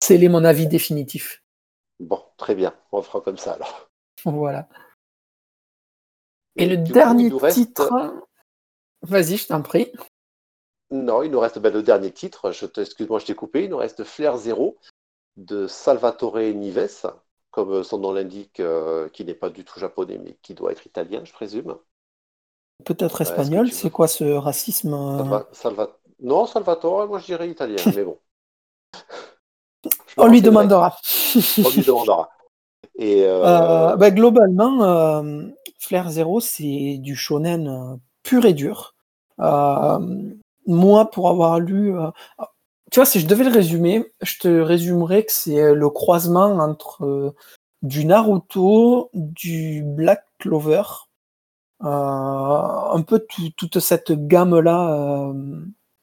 [0.03, 1.43] sceller mon avis définitif.
[1.99, 3.89] Bon, très bien, on fera comme ça alors.
[4.25, 4.67] Voilà.
[6.55, 7.91] Et le coup, dernier reste- titre,
[9.01, 9.91] vas-y, je t'en prie.
[10.91, 12.51] Non, il nous reste ben, le dernier titre.
[12.51, 13.63] Je te- Excuse-moi, je t'ai coupé.
[13.63, 14.77] Il nous reste Flair Zéro
[15.37, 17.11] de Salvatore Nives,
[17.51, 20.85] comme son nom l'indique, euh, qui n'est pas du tout japonais, mais qui doit être
[20.85, 21.77] italien, je présume.
[22.83, 27.77] Peut-être espagnol, c'est quoi ce racisme euh, Salva- Salva- Non, Salvatore, moi je dirais italien,
[27.95, 28.17] mais bon.
[30.17, 30.97] On lui demandera.
[31.63, 32.29] On lui demandera.
[32.95, 35.47] Et euh, Euh, bah, globalement, euh,
[35.81, 38.93] Flair Zero, c'est du shonen euh, pur et dur.
[39.39, 39.99] Euh,
[40.67, 42.11] moi, pour avoir lu, euh,
[42.91, 47.33] tu vois, si je devais le résumer, je te résumerais que c'est le croisement entre
[47.81, 50.83] du Naruto, du Black Clover,
[51.79, 55.33] un peu tout- toute cette gamme-là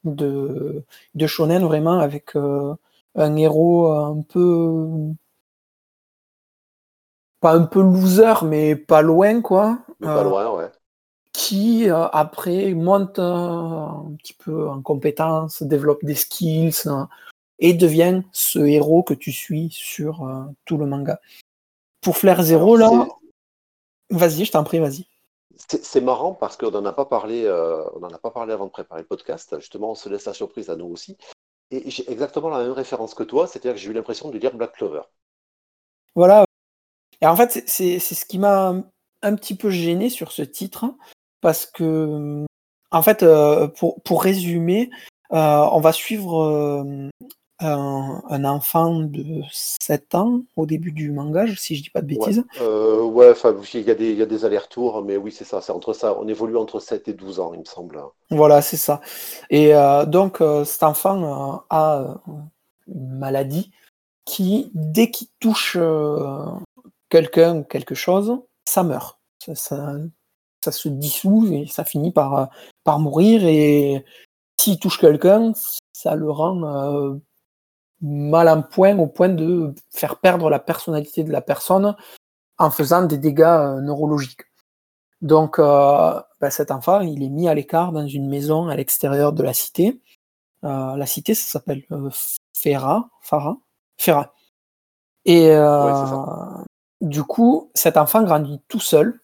[0.04, 5.12] de, de shonen vraiment avec un héros un peu
[7.40, 10.70] pas un peu loser mais pas loin quoi mais pas euh, loin, ouais.
[11.32, 16.88] qui après monte un petit peu en compétence, développe des skills
[17.58, 20.28] et devient ce héros que tu suis sur
[20.64, 21.20] tout le manga.
[22.00, 23.08] Pour Flair Zero, là,
[24.10, 25.06] vas-y, je t'en prie, vas-y.
[25.66, 28.66] C'est marrant parce qu'on n'en a pas parlé, euh, on en a pas parlé avant
[28.66, 29.58] de préparer le podcast.
[29.58, 31.16] Justement, on se laisse la surprise à nous aussi.
[31.70, 34.56] Et j'ai exactement la même référence que toi, c'est-à-dire que j'ai eu l'impression de lire
[34.56, 35.02] Black Clover.
[36.14, 36.44] Voilà.
[37.20, 38.74] Et en fait, c'est ce qui m'a
[39.22, 40.86] un petit peu gêné sur ce titre,
[41.40, 42.44] parce que,
[42.90, 44.90] en fait, euh, pour, pour résumer,
[45.32, 47.10] euh, on va suivre
[47.60, 52.44] un, enfant de 7 ans au début du manga, si je dis pas de bêtises.
[52.60, 56.16] Ouais, euh, il y, a des, allers-retours, mais oui, c'est ça, c'est entre ça.
[56.18, 58.00] On évolue entre 7 et 12 ans, il me semble.
[58.30, 59.00] Voilà, c'est ça.
[59.50, 62.20] Et euh, donc, euh, cet enfant a
[62.86, 63.72] une maladie
[64.24, 65.76] qui, dès qu'il touche
[67.08, 69.18] quelqu'un ou quelque chose, ça meurt.
[69.44, 69.96] Ça, ça,
[70.64, 72.48] ça, se dissout et ça finit par,
[72.84, 73.44] par mourir.
[73.44, 74.04] Et
[74.58, 75.52] s'il touche quelqu'un,
[75.92, 77.20] ça le rend
[78.00, 81.96] mal en point au point de faire perdre la personnalité de la personne
[82.58, 84.42] en faisant des dégâts euh, neurologiques.
[85.20, 89.32] Donc euh, ben, cet enfant, il est mis à l'écart dans une maison à l'extérieur
[89.32, 90.00] de la cité.
[90.64, 91.84] Euh, la cité, ça s'appelle
[92.52, 93.56] Ferra, Farah,
[93.96, 94.34] Ferra.
[95.24, 95.50] Et
[97.00, 99.20] du coup, cet enfant grandit tout seul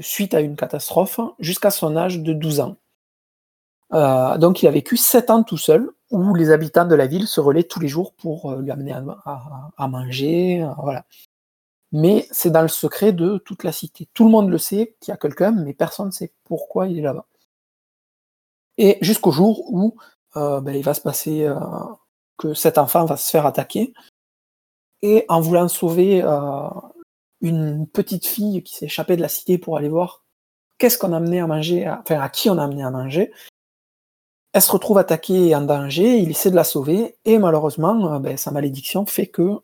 [0.00, 2.76] suite à une catastrophe jusqu'à son âge de 12 ans.
[4.38, 7.40] donc il a vécu 7 ans tout seul où les habitants de la ville se
[7.40, 11.04] relaient tous les jours pour euh, lui amener à, manger, euh, voilà.
[11.92, 14.08] Mais c'est dans le secret de toute la cité.
[14.14, 16.98] Tout le monde le sait qu'il y a quelqu'un, mais personne ne sait pourquoi il
[16.98, 17.26] est là-bas.
[18.76, 19.96] Et jusqu'au jour où
[20.36, 21.50] euh, ben, il va se passer
[22.36, 23.92] que cet enfant va se faire attaquer.
[25.02, 26.22] Et en voulant sauver
[27.40, 30.24] une petite fille qui s'est échappée de la cité pour aller voir
[30.78, 33.32] qu'est-ce qu'on a amené à manger, enfin à qui on a amené à manger,
[34.52, 38.18] elle se retrouve attaquée et en danger, il essaie de la sauver, et malheureusement, euh,
[38.18, 39.60] ben, sa malédiction fait que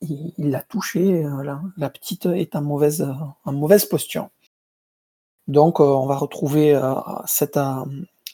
[0.00, 3.06] il l'a touchée, euh, la, petite est en mauvaise,
[3.44, 4.28] en mauvaise posture.
[5.46, 6.80] Donc euh, on va retrouver
[7.26, 7.58] cet,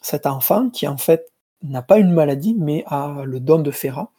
[0.01, 1.31] cet, enfant qui en fait
[1.63, 4.11] n'a pas une maladie, mais a le don de Ferra.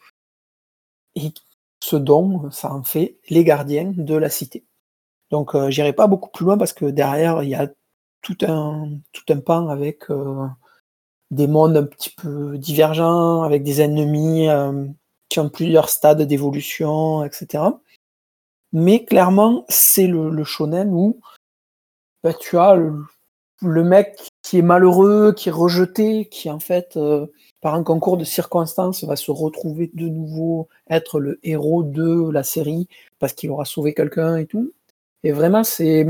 [1.16, 1.34] Et
[1.80, 4.65] ce don, ça en fait les gardiens de la cité.
[5.32, 7.69] Donc j'irai pas beaucoup plus loin parce que derrière, il y a
[8.21, 8.99] tout un,
[9.45, 10.05] pan avec
[11.32, 14.88] des mondes un petit peu divergents, avec des ennemis euh,
[15.30, 17.63] qui ont plusieurs stades d'évolution, etc.
[18.73, 21.19] Mais clairement, c'est le, shonen où
[22.23, 27.27] bah, tu as le, mec qui est malheureux, qui est rejeté, qui en fait, euh,
[27.62, 32.43] par un concours de circonstances, va se retrouver de nouveau être le héros de la
[32.43, 32.88] série
[33.20, 34.74] parce qu'il aura sauvé quelqu'un et tout.
[35.24, 36.07] Et vraiment, c'est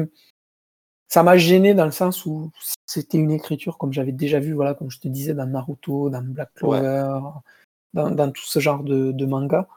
[1.08, 2.52] ça m'a gêné dans le sens où
[2.86, 6.22] c'était une écriture comme j'avais déjà vu, voilà, comme je te disais, dans Naruto, dans
[6.22, 7.20] Black Clover,
[7.94, 9.68] dans, tout ce genre de, de manga.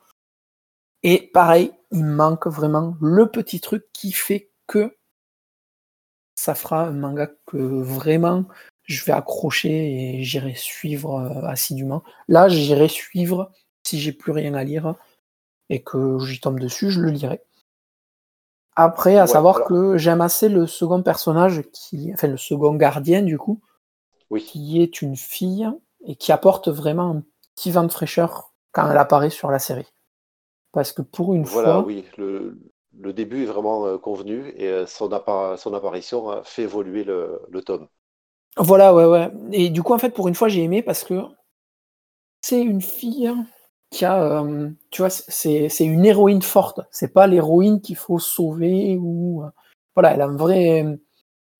[1.03, 4.95] Et pareil, il manque vraiment le petit truc qui fait que
[6.35, 8.45] ça fera un manga que vraiment
[8.93, 12.03] je vais accrocher et j'irai suivre euh, assidûment.
[12.28, 13.51] Là, j'irai suivre
[13.84, 14.95] si j'ai plus rien à lire
[15.68, 17.43] et que j'y tombe dessus, je le lirai.
[18.74, 23.36] Après, à savoir que j'aime assez le second personnage, qui, enfin le second gardien du
[23.36, 23.61] coup,
[24.38, 25.68] qui est une fille
[26.05, 27.22] et qui apporte vraiment un
[27.55, 29.93] petit vent de fraîcheur quand elle apparaît sur la série.
[30.72, 32.59] Parce que pour une voilà, oui, le,
[33.12, 35.11] début est vraiment euh, convenu et euh, son,
[35.59, 37.88] son, apparition fait évoluer le, le tome.
[38.57, 39.31] Voilà, ouais, ouais.
[39.53, 41.23] Et du coup, en fait, pour une fois, j'ai aimé parce que
[42.43, 43.33] c'est une fille
[43.91, 46.81] qui a, euh, tu vois, c'est, une héroïne forte.
[46.91, 49.51] C'est pas l'héroïne qu'il faut sauver ou, euh,
[49.95, 50.99] voilà, elle a un vrai,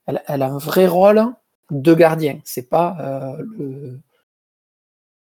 [0.07, 1.25] elle, a un vrai rôle
[1.71, 2.41] de gardien.
[2.45, 4.01] C'est pas euh, le,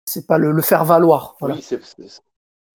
[0.06, 1.36] c'est pas le, faire valoir.
[1.40, 1.64] Oui,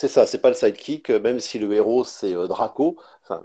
[0.08, 0.26] ça.
[0.26, 2.97] C'est pas le sidekick, même si le héros c'est Draco.
[3.24, 3.43] Enfin,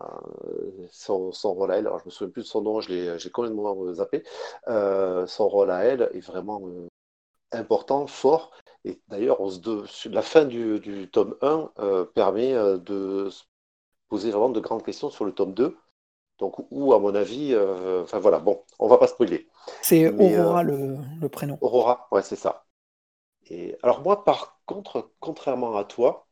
[0.91, 4.23] son, rôle à elle, alors je me souviens plus de son nom, j'ai complètement zappé.
[4.67, 6.61] son rôle à elle est vraiment
[7.55, 8.51] important, fort.
[8.85, 9.39] Et d'ailleurs,
[10.11, 13.31] la fin du, tome 1 euh, permet euh, de
[14.09, 15.77] poser vraiment de grandes questions sur le tome 2.
[16.39, 19.49] Donc, où, à mon avis, euh, enfin voilà, bon, on va pas spoiler.
[19.83, 21.57] C'est Aurora le, prénom.
[21.61, 22.65] Aurora, ouais, c'est ça.
[23.47, 26.27] Et alors moi, par contre, contrairement à toi,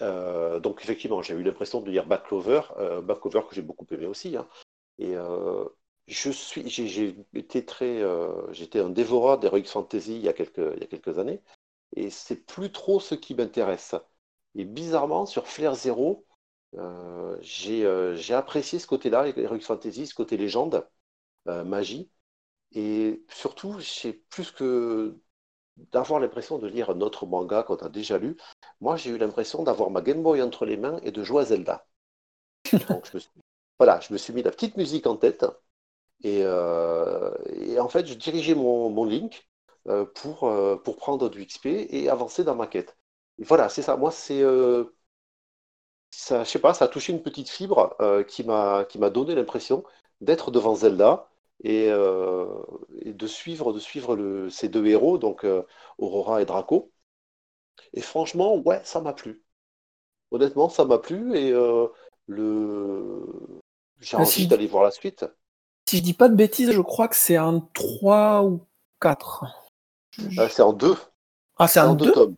[0.00, 4.36] donc effectivement, j'ai eu l'impression de lire Back Back Clover que j'ai beaucoup aimé aussi.
[4.36, 4.48] Hein.
[4.98, 5.14] et
[6.08, 8.02] suis, j'ai été très,
[8.52, 11.42] j'étais un dévoreur d'Heroic Fantasy il y a quelques, années
[11.96, 13.94] et c'est plus trop ce qui m'intéresse.
[14.54, 16.26] Et bizarrement, sur Flair Zero,
[16.76, 17.36] euh,
[17.68, 20.86] euh, j'ai apprécié ce côté-là, Heroic Fantasy, ce côté légende.
[21.46, 22.10] magie.
[22.72, 25.18] Et surtout, j'ai plus que
[25.92, 28.36] d'avoir l'impression de lire un autre manga qu'on a déjà lu.
[28.80, 31.44] Moi, j'ai eu l'impression d'avoir ma Game Boy entre les mains et de jouer à
[31.46, 31.86] Zelda.
[32.70, 32.76] Je
[33.14, 33.30] me suis...
[33.78, 35.46] Voilà, je me suis mis la petite musique en tête.
[36.22, 39.48] Et, en fait, je dirigeais mon, Link
[40.14, 40.52] pour,
[40.84, 42.98] pour prendre du XP et avancer dans ma quête.
[43.38, 43.96] Et voilà, c'est ça.
[43.96, 44.42] Moi, c'est
[46.10, 49.84] ça, je sais pas, ça a touché une petite fibre euh, qui m'a donné l'impression
[50.20, 51.30] d'être devant Zelda
[51.64, 52.46] et, euh,
[53.04, 55.62] de suivre de suivre ces deux héros, donc euh,
[55.98, 56.92] Aurora et Draco.
[57.94, 59.42] Et franchement, ouais, ça m'a plu.
[60.30, 61.52] Honnêtement, ça m'a plu et
[62.26, 63.26] le
[64.00, 65.26] j'ai envie d'aller voir la suite.
[65.88, 68.64] Si je dis pas de bêtises, je crois que c'est un 3 ou
[69.00, 69.44] 4.
[70.48, 70.96] c'est en 2.
[71.58, 72.36] Ah, c'est en 2 tomes.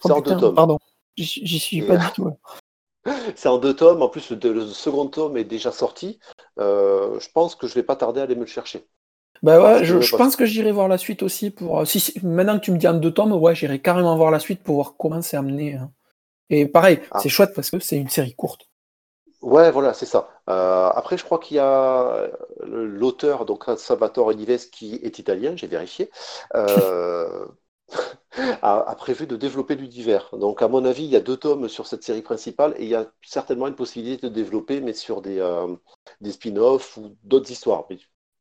[0.00, 0.54] C'est en 2 oh, tomes.
[0.54, 0.78] Pardon,
[1.16, 2.36] j'y suis pas du tout.
[3.36, 4.02] C'est en deux tomes.
[4.02, 6.18] En plus, le, second tome est déjà sorti.
[6.58, 8.88] Euh, je pense que je vais pas tarder à aller me le chercher.
[9.42, 11.80] Bah ouais, je, pense que j'irai voir la suite aussi pour.
[11.80, 14.38] Euh, si, maintenant que tu me dis en deux tomes, ouais, j'irai carrément voir la
[14.38, 15.74] suite pour voir comment c'est amené.
[15.74, 15.90] Hein.
[16.50, 17.18] Et pareil, ah.
[17.20, 18.68] c'est chouette parce que c'est une série courte.
[19.42, 20.28] Ouais, voilà, c'est ça.
[20.48, 22.28] Euh, après, je crois qu'il y a
[22.64, 26.10] l'auteur, donc Salvatore Nives, qui est italien, j'ai vérifié.
[28.62, 30.28] a, prévu de développer du divers.
[30.32, 32.88] Donc, à mon avis, il y a deux tomes sur cette série principale et il
[32.88, 35.74] y a certainement une possibilité de développer, mais sur des, euh,
[36.20, 37.86] des spin-offs ou d'autres histoires.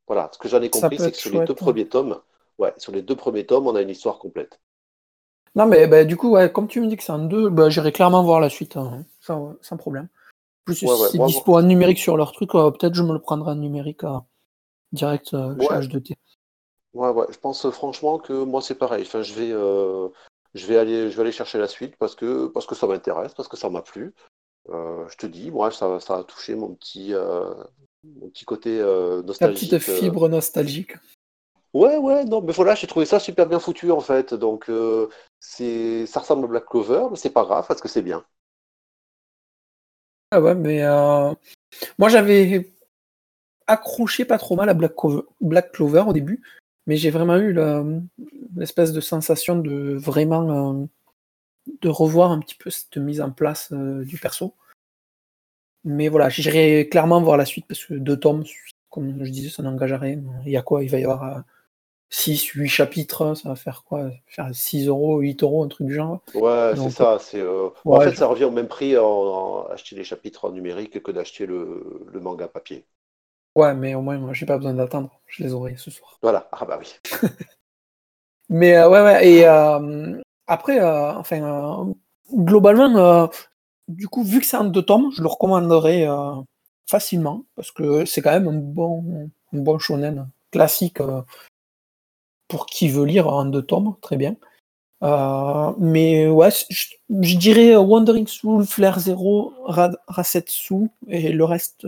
[0.07, 2.19] Voilà, ce que j'en ai compris, c'est que sur les deux premiers tomes,
[2.57, 4.59] ouais, sur les deux premiers tomes, on a une histoire complète.
[5.55, 7.69] Non, mais bah, du coup, ouais, comme tu me dis que c'est un deux, bah,
[7.69, 10.09] j'irai clairement voir la suite, hein, sans, problème.
[10.65, 13.51] Plus si c'est dispo en numérique sur leur truc, euh, peut-être je me le prendrai
[13.51, 14.19] en numérique euh,
[14.91, 16.15] direct chez H2T.
[16.95, 19.03] Ouais, ouais, je pense franchement que moi c'est pareil.
[19.05, 20.07] Enfin, je vais, euh,
[20.53, 23.33] je vais aller, je vais aller chercher la suite parce que, parce que ça m'intéresse,
[23.33, 24.13] parce que ça m'a plu.
[24.69, 27.53] Euh, je te dis, moi, ça, ça a touché mon petit, euh,
[28.31, 28.79] petit côté
[29.25, 29.69] nostalgique.
[29.69, 30.93] Ta petite fibre nostalgique.
[31.73, 34.33] Ouais, ouais, non, mais voilà, j'ai trouvé ça super bien foutu en fait.
[34.33, 34.71] Donc,
[35.39, 38.23] c'est, ça ressemble à Black Clover, mais c'est pas grave parce que c'est bien.
[40.31, 40.83] Ah ouais, mais
[41.99, 42.71] moi j'avais
[43.67, 44.93] accroché pas trop mal à Black
[45.41, 46.41] Black Clover au début
[46.87, 47.55] mais j'ai vraiment eu
[48.55, 50.85] l'espèce de sensation de vraiment euh,
[51.81, 54.53] de revoir un petit peu cette mise en place euh, du perso.
[55.85, 58.43] Mais voilà, j'irai clairement voir la suite parce que deux tomes,
[58.89, 60.19] comme je disais, ça n'engage à rien.
[60.45, 60.83] Il y a quoi?
[60.83, 61.43] Il va y avoir
[62.09, 64.09] 6, euh, 8 chapitres, ça va faire quoi?
[64.25, 66.21] Faire 6 euros, 8 euros, un truc du genre.
[66.33, 67.19] Ouais, c'est ça.
[67.85, 71.45] en fait, ça revient au même prix en, acheter les chapitres en numérique que d'acheter
[71.45, 72.85] le, le manga papier.
[73.55, 75.09] Ouais, mais au moins, moi, j'ai pas besoin d'attendre.
[75.27, 76.17] Je les aurai ce soir.
[76.21, 76.49] Voilà.
[76.51, 76.93] Ah bah oui.
[78.49, 79.27] mais euh, ouais, ouais.
[79.27, 81.93] Et euh, après, euh, enfin,
[82.33, 83.29] globalement,
[83.87, 86.07] du coup, vu que c'est un deux tomes, je le recommanderais
[86.87, 90.99] facilement parce que c'est quand même un bon, un bon shonen classique
[92.47, 94.35] pour qui veut lire en deux tomes, très bien.
[95.01, 99.53] mais ouais, je, dirais Wandering Soul, Flare Zero,
[100.07, 101.85] Rasetsu et le reste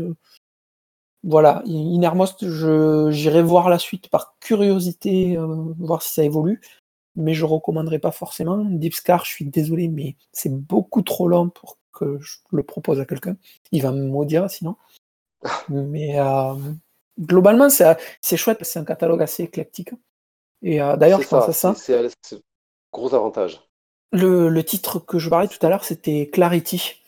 [1.23, 2.45] voilà, Innermost,
[3.11, 6.61] j'irai voir la suite par curiosité, euh, voir si ça évolue,
[7.15, 8.63] mais je recommanderais pas forcément.
[8.63, 12.99] Deep Scar, je suis désolé, mais c'est beaucoup trop long pour que je le propose
[12.99, 13.35] à quelqu'un.
[13.71, 14.75] Il va me maudire sinon.
[15.69, 16.53] mais euh,
[17.19, 19.91] globalement, c'est chouette, c'est un catalogue assez éclectique.
[20.61, 21.73] Et euh, d'ailleurs, je pense à ça.
[21.75, 22.39] C'est un
[22.91, 23.61] gros avantage.
[24.11, 27.03] Le, le, titre que je parlais tout à l'heure, c'était Clarity.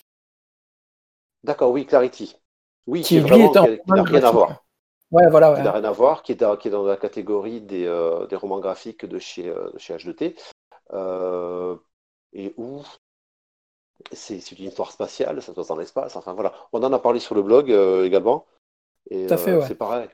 [1.43, 2.35] D'accord, oui, Clarity.
[2.87, 4.65] Oui, qui, n'a rien à voir.
[5.11, 7.61] Ouais, voilà, Qui n'a rien à voir, qui est, dans, qui est dans la catégorie
[7.61, 10.35] des, euh, des romans graphiques de chez, chez H2T.
[10.93, 11.77] Euh,
[12.33, 12.81] et où
[14.11, 16.15] c'est une histoire spatiale, ça se passe dans l'espace.
[16.15, 17.69] Enfin voilà, on en a parlé sur le blog
[18.03, 18.45] également.
[19.09, 20.09] Et c'est pareil.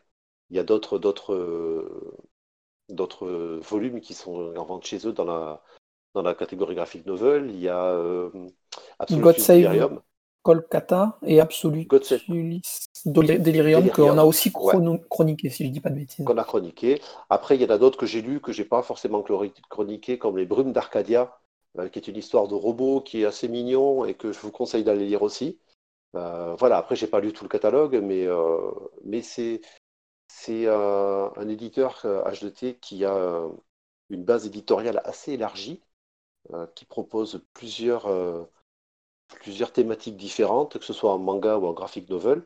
[0.49, 1.89] Il y a d'autres d'autres
[2.89, 5.63] d'autres volumes qui sont en vente chez eux dans la
[6.13, 7.49] dans la catégorie graphique novel.
[7.49, 7.97] Il y a
[8.99, 10.01] Absolute Delirium.
[10.45, 11.89] Kolkata et Absolute
[13.05, 16.23] Delirium, qu'on a aussi chroniqué, si je ne dis pas de bêtises.
[16.23, 17.01] Qu'on a chroniqué.
[17.31, 19.23] Après, il y en a d'autres que j'ai lus que je n'ai pas forcément
[19.69, 21.44] chroniqué, comme Les Brumes d'Arcadia, euh,
[21.91, 24.83] qui est une histoire de robot qui est assez mignon et que je vous conseille
[24.83, 25.59] d'aller lire aussi.
[26.15, 28.71] Euh, voilà, après, j'ai pas lu tout le catalogue, mais, euh,
[29.03, 29.61] mais c'est,
[30.27, 33.43] c'est un éditeur H2T qui a
[34.09, 35.81] une base éditoriale assez élargie,
[36.75, 38.07] qui propose plusieurs
[39.27, 42.45] plusieurs thématiques différentes, que ce soit en manga ou en graphic novel.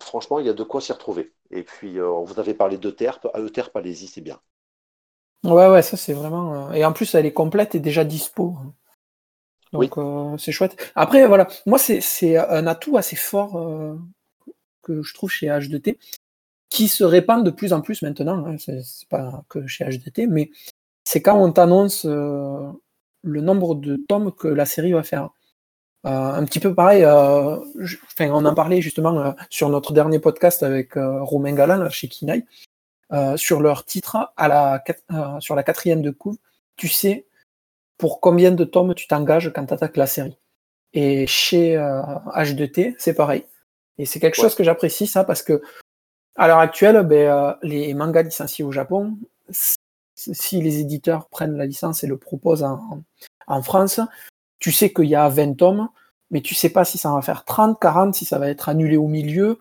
[0.00, 1.34] Franchement, il y a de quoi s'y retrouver.
[1.50, 3.26] Et puis, euh, vous avez parlé de Terp.
[3.34, 4.40] À Euterpe, allez-y, c'est bien.
[5.44, 6.70] Ouais, ouais, ça c'est vraiment.
[6.70, 8.56] Euh, et en plus, elle est complète et déjà dispo.
[9.72, 10.76] Donc, euh, c'est chouette.
[10.94, 13.98] Après, voilà, moi, c'est un atout assez fort
[14.82, 15.98] que je trouve chez H2T,
[16.74, 18.44] qui se répandent de plus en plus maintenant.
[18.46, 20.50] Hein, c'est pas que chez HDT, mais
[21.04, 22.68] c'est quand on t'annonce euh,
[23.22, 25.30] le nombre de tomes que la série va faire.
[26.06, 27.56] Euh, un petit peu pareil, euh,
[28.20, 32.44] on en parlait justement sur notre dernier podcast avec Romain Galan chez Kinaï,
[33.36, 34.84] sur leur titre à la,
[35.40, 36.36] sur la quatrième de couve,
[36.76, 37.26] tu sais
[37.96, 40.36] pour combien de tomes tu t'engages quand tu attaques la série.
[40.92, 43.44] Et chez H2T, c'est pareil.
[43.98, 45.62] Et c'est quelque chose que j'apprécie, ça, parce que
[46.36, 49.16] à l'heure actuelle, ben, les mangas licenciés au Japon,
[50.16, 52.64] si les éditeurs prennent la licence et le proposent
[53.46, 54.00] en, France,
[54.58, 55.88] tu sais qu'il y a 20 tomes,
[56.30, 58.96] mais tu sais pas si ça va faire 30, 40, si ça va être annulé
[58.96, 59.58] au milieu.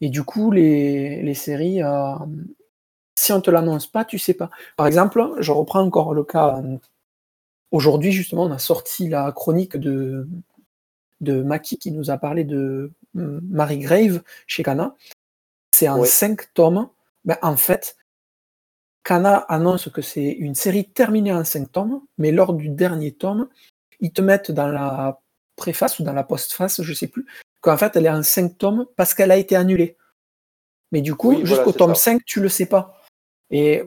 [0.00, 2.14] Et du coup, les, séries, euh,
[3.18, 4.48] si on te l'annonce pas, tu sais pas.
[4.76, 6.62] Par exemple, je reprends encore le cas.
[7.72, 10.28] Aujourd'hui, justement, on a sorti la chronique de,
[11.20, 14.94] de Maki qui nous a parlé de Marie Grave chez Kana.
[15.74, 16.88] C'est en 5 tomes.
[17.24, 17.96] Ben, en fait,
[19.02, 23.48] Kana annonce que c'est une série terminée en 5 tomes, mais lors du dernier tome,
[23.98, 25.20] ils te mettent dans la
[25.56, 27.26] préface ou dans la postface, je sais plus,
[27.60, 29.96] qu'en fait elle est en 5 tomes parce qu'elle a été annulée.
[30.92, 32.97] Mais du coup, jusqu'au tome 5, tu le sais pas.
[33.50, 33.82] Et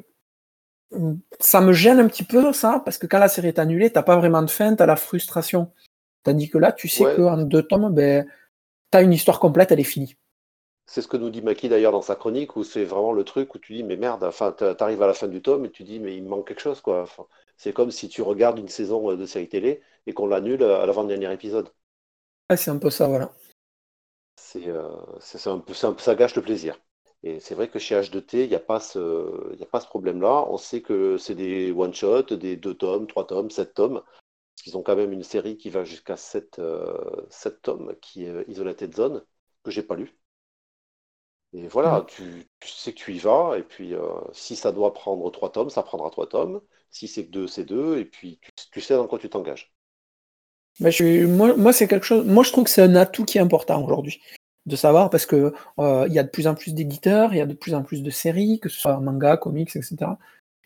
[1.39, 4.03] ça me gêne un petit peu ça, parce que quand la série est annulée, t'as
[4.03, 5.72] pas vraiment de fin, t'as la frustration.
[6.24, 8.28] Tandis que là, tu sais qu'en deux tomes, ben,
[8.91, 10.18] t'as une histoire complète, elle est finie.
[10.86, 13.55] C'est ce que nous dit Maki d'ailleurs dans sa chronique, où c'est vraiment le truc
[13.55, 15.99] où tu dis, mais merde, enfin, t'arrives à la fin du tome et tu dis,
[15.99, 17.05] mais il me manque quelque chose, quoi.
[17.55, 20.86] c'est comme si tu regardes une saison euh, de série télé et qu'on l'annule à
[20.86, 21.70] l'avant-dernier épisode.
[22.49, 23.32] Ah, c'est un peu ça, voilà.
[24.36, 24.89] C'est euh,
[25.45, 26.78] un, peu, ça gâche le plaisir.
[27.24, 30.45] Et c'est vrai que chez H2T, il n'y a pas ce, a pas ce problème-là.
[30.49, 34.01] On sait que c'est des one-shots, des deux tomes, trois tomes, sept tomes.
[34.01, 37.28] Parce qu'ils ont quand même une série qui va jusqu'à sept, euh,
[37.61, 39.24] tomes, qui est Isolated Zone,
[39.63, 40.17] que j'ai pas lu.
[41.53, 45.30] Et voilà, tu, sais que tu y vas, et puis euh, si ça doit prendre
[45.32, 46.61] trois tomes, ça prendra trois tomes.
[46.91, 48.39] Si c'est deux, c'est deux, et puis
[48.72, 49.74] tu, sais dans quoi tu t'engages.
[50.80, 52.26] je, moi, moi c'est quelque chose.
[52.26, 54.22] Moi, je trouve que c'est un atout qui est important aujourd'hui
[54.66, 57.41] de savoir parce que euh, il y a de plus en plus d'éditeurs, il y
[57.41, 59.97] a de plus en plus de séries, que ce soit manga, comics, etc.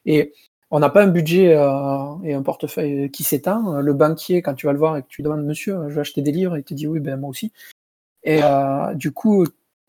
[0.06, 0.34] Et
[0.72, 3.82] on n'a pas un budget euh, et un portefeuille qui s'éteint.
[3.82, 6.02] Le banquier, quand tu vas le voir et que tu lui demandes Monsieur, je vais
[6.02, 7.52] acheter des livres, il te dit oui, ben moi aussi.
[8.24, 8.41] Et
[8.96, 9.46] du coup,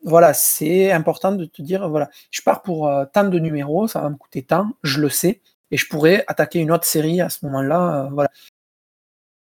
[0.07, 4.01] voilà, c'est important de te dire, voilà, je pars pour euh, tant de numéros, ça
[4.01, 5.41] va me coûter tant, je le sais,
[5.73, 8.31] et je pourrais attaquer une autre série à ce moment-là, euh, voilà.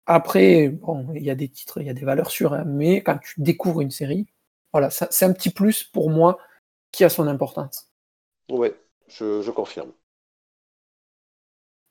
[0.08, 3.02] Après, bon, il y a des titres, il y a des valeurs sûres, hein, mais
[3.02, 4.28] quand tu découvres une série,
[4.76, 6.38] voilà, c'est un petit plus pour moi
[6.92, 7.90] qui a son importance.
[8.50, 8.74] Oui,
[9.08, 9.94] je, confirme.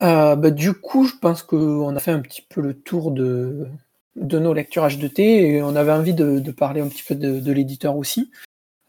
[0.02, 3.68] Euh, bah, du coup, je pense qu'on a fait un petit peu le tour de,
[4.16, 7.96] de nos lectures H2T et on avait envie de, parler un petit peu de l'éditeur
[7.96, 8.30] aussi.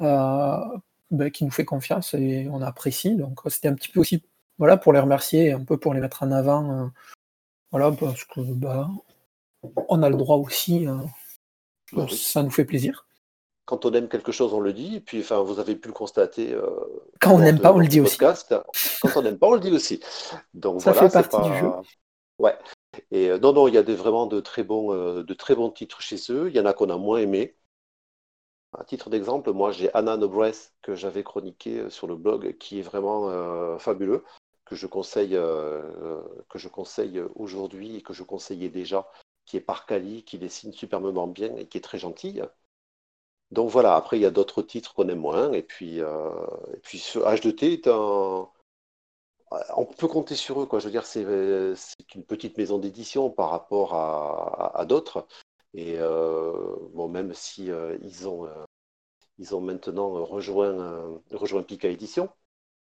[0.02, 0.58] Euh,
[1.10, 3.16] ben, qui nous fait confiance et on apprécie.
[3.16, 4.22] Donc c'était un petit peu aussi
[4.58, 6.70] voilà, pour les remercier et un peu pour les mettre en avant.
[6.70, 6.88] Euh,
[7.72, 8.90] voilà, parce que bah,
[9.88, 10.86] on a le droit aussi.
[12.10, 13.08] Ça nous fait plaisir.
[13.66, 14.98] Quand on aime quelque chose, on le dit.
[14.98, 16.56] Et puis, enfin, vous avez pu le constater.
[17.20, 18.18] quand on n'aime pas, on le dit aussi.
[18.18, 18.36] Quand
[19.16, 20.00] on n'aime pas, on le dit aussi.
[20.54, 21.72] Donc ça fait partie du jeu.
[22.38, 22.56] Ouais.
[23.12, 26.02] Et non, non, il y a des, vraiment de très bons, de très bons titres
[26.02, 26.50] chez eux.
[26.50, 27.56] Il y en a qu'on a moins aimé.
[28.78, 32.80] À titre d'exemple, moi j'ai Anna Nobress que j'avais chroniqué euh, sur le blog, qui
[32.80, 34.24] est vraiment euh, fabuleux,
[34.66, 39.10] que je conseille, euh, que je conseille aujourd'hui et que je conseillais déjà,
[39.46, 42.44] qui est par Cali, qui dessine superbement bien et qui est très gentille.
[43.52, 47.00] Donc voilà, après il y a d'autres titres qu'on aime moins, et puis, et puis
[47.00, 48.48] ce H2T est un.
[49.78, 50.80] On peut compter sur eux, quoi.
[50.80, 51.22] Je veux dire, c'est
[52.16, 55.28] une petite maison d'édition par rapport à, à d'autres.
[55.74, 55.98] Et
[56.94, 57.70] bon, même si
[58.02, 58.50] ils ont
[59.38, 62.30] ils ont maintenant rejoint, rejoint Pika Édition.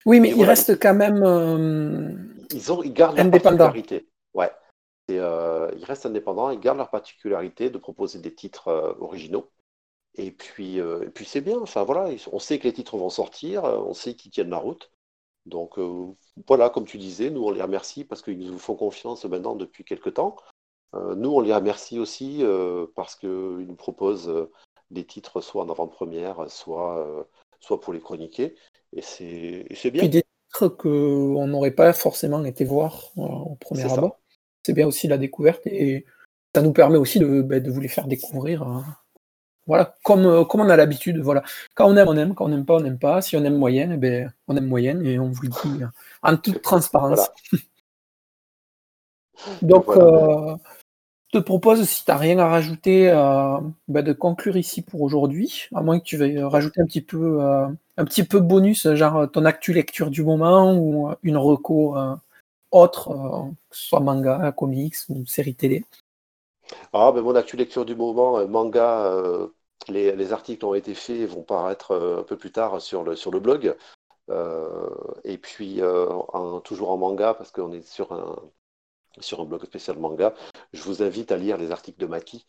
[0.05, 4.09] Oui, mais ils restent quand même ils, ont, ils gardent leur particularité.
[4.35, 4.51] Ouais.
[5.09, 9.51] ils restent indépendants, ils gardent leur particularité de proposer des titres originaux.
[10.17, 11.59] Et puis, et puis c'est bien.
[11.59, 14.91] Enfin voilà, on sait que les titres vont sortir, on sait qu'ils tiennent la route.
[15.45, 15.79] Donc
[16.47, 19.85] voilà, comme tu disais, nous on les remercie parce qu'ils nous font confiance maintenant depuis
[19.85, 20.37] quelques temps.
[20.97, 24.51] Euh, nous, on les remercie aussi euh, parce qu'ils nous proposent euh,
[24.91, 27.27] des titres soit en avant-première, soit,
[27.61, 28.55] soit pour les chroniquer.
[28.95, 30.07] Et c'est bien.
[30.07, 34.21] des titres qu'on n'aurait pas forcément été voir au premier abord.
[34.65, 36.07] C'est bien aussi la découverte et
[36.55, 38.65] ça nous permet aussi de, ben, vous les faire découvrir.
[39.67, 41.19] Voilà, comme, comme on a l'habitude.
[41.19, 41.43] Voilà.
[41.75, 42.35] Quand on aime, on aime.
[42.35, 43.21] Quand on n'aime pas, on n'aime pas.
[43.21, 45.85] Si on aime moyenne, eh ben, on aime moyenne et on vous le dit
[46.23, 47.31] en toute transparence.
[49.63, 53.59] Donc, je te propose, si tu n'as rien à rajouter, euh,
[53.89, 57.43] bah, de conclure ici pour aujourd'hui, à moins que tu veuilles rajouter un petit peu
[57.43, 61.97] euh, un petit peu bonus, genre ton actu lecture du moment ou une reco
[62.71, 63.09] autre,
[63.71, 65.85] que ce soit manga, comics ou série télé.
[66.93, 69.13] Ah, ben mon actu lecture du moment, manga,
[69.89, 73.31] les, articles ont été faits et vont paraître un peu plus tard sur le, sur
[73.31, 73.77] le blog.
[75.25, 75.81] et puis,
[76.65, 78.37] toujours en manga, parce qu'on est sur un,
[79.21, 80.35] sur un blog spécial manga,
[80.73, 82.47] je vous invite à lire les articles de Maki,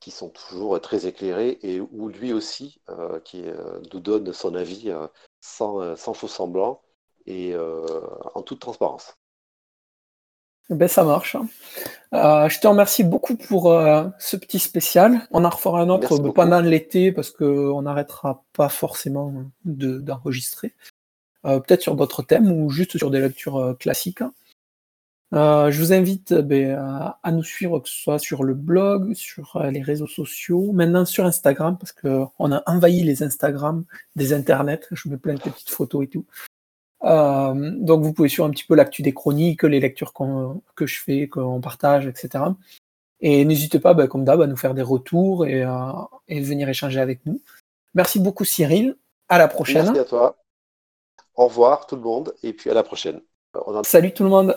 [0.00, 4.54] qui sont toujours très éclairés et où lui aussi euh, qui euh, nous donne son
[4.54, 5.06] avis euh,
[5.40, 6.82] sans, faux semblant
[7.26, 7.54] et
[8.34, 9.14] en toute transparence.
[10.70, 11.36] Ben, ça marche.
[11.36, 12.48] Hein.
[12.48, 13.64] je te remercie beaucoup pour
[14.18, 15.26] ce petit spécial.
[15.32, 20.74] On en refera un autre pendant l'été parce qu'on n'arrêtera pas forcément d'enregistrer.
[21.42, 24.22] Peut-être sur d'autres thèmes ou juste sur des lectures classiques.
[25.32, 26.76] Euh, je vous invite ben,
[27.22, 31.04] à, nous suivre, que ce soit sur le blog, sur euh, les réseaux sociaux, maintenant
[31.04, 33.84] sur Instagram, parce qu'on a envahi les Instagram
[34.16, 34.80] des internets.
[34.90, 36.26] Je mets plein de petites photos et tout.
[37.04, 40.12] Euh, donc vous pouvez suivre un petit peu l'actu des chroniques, les lectures
[40.74, 42.44] que je fais, qu'on partage, etc.
[43.20, 45.64] Et n'hésitez pas, ben, comme d'hab, à nous faire des retours et,
[46.28, 47.40] et venir échanger avec nous.
[47.94, 48.96] Merci beaucoup Cyril.
[49.28, 49.84] À la prochaine.
[49.84, 50.36] Merci à toi.
[51.34, 53.20] Au revoir tout le monde et puis à la prochaine.
[53.84, 54.56] Salut tout le monde.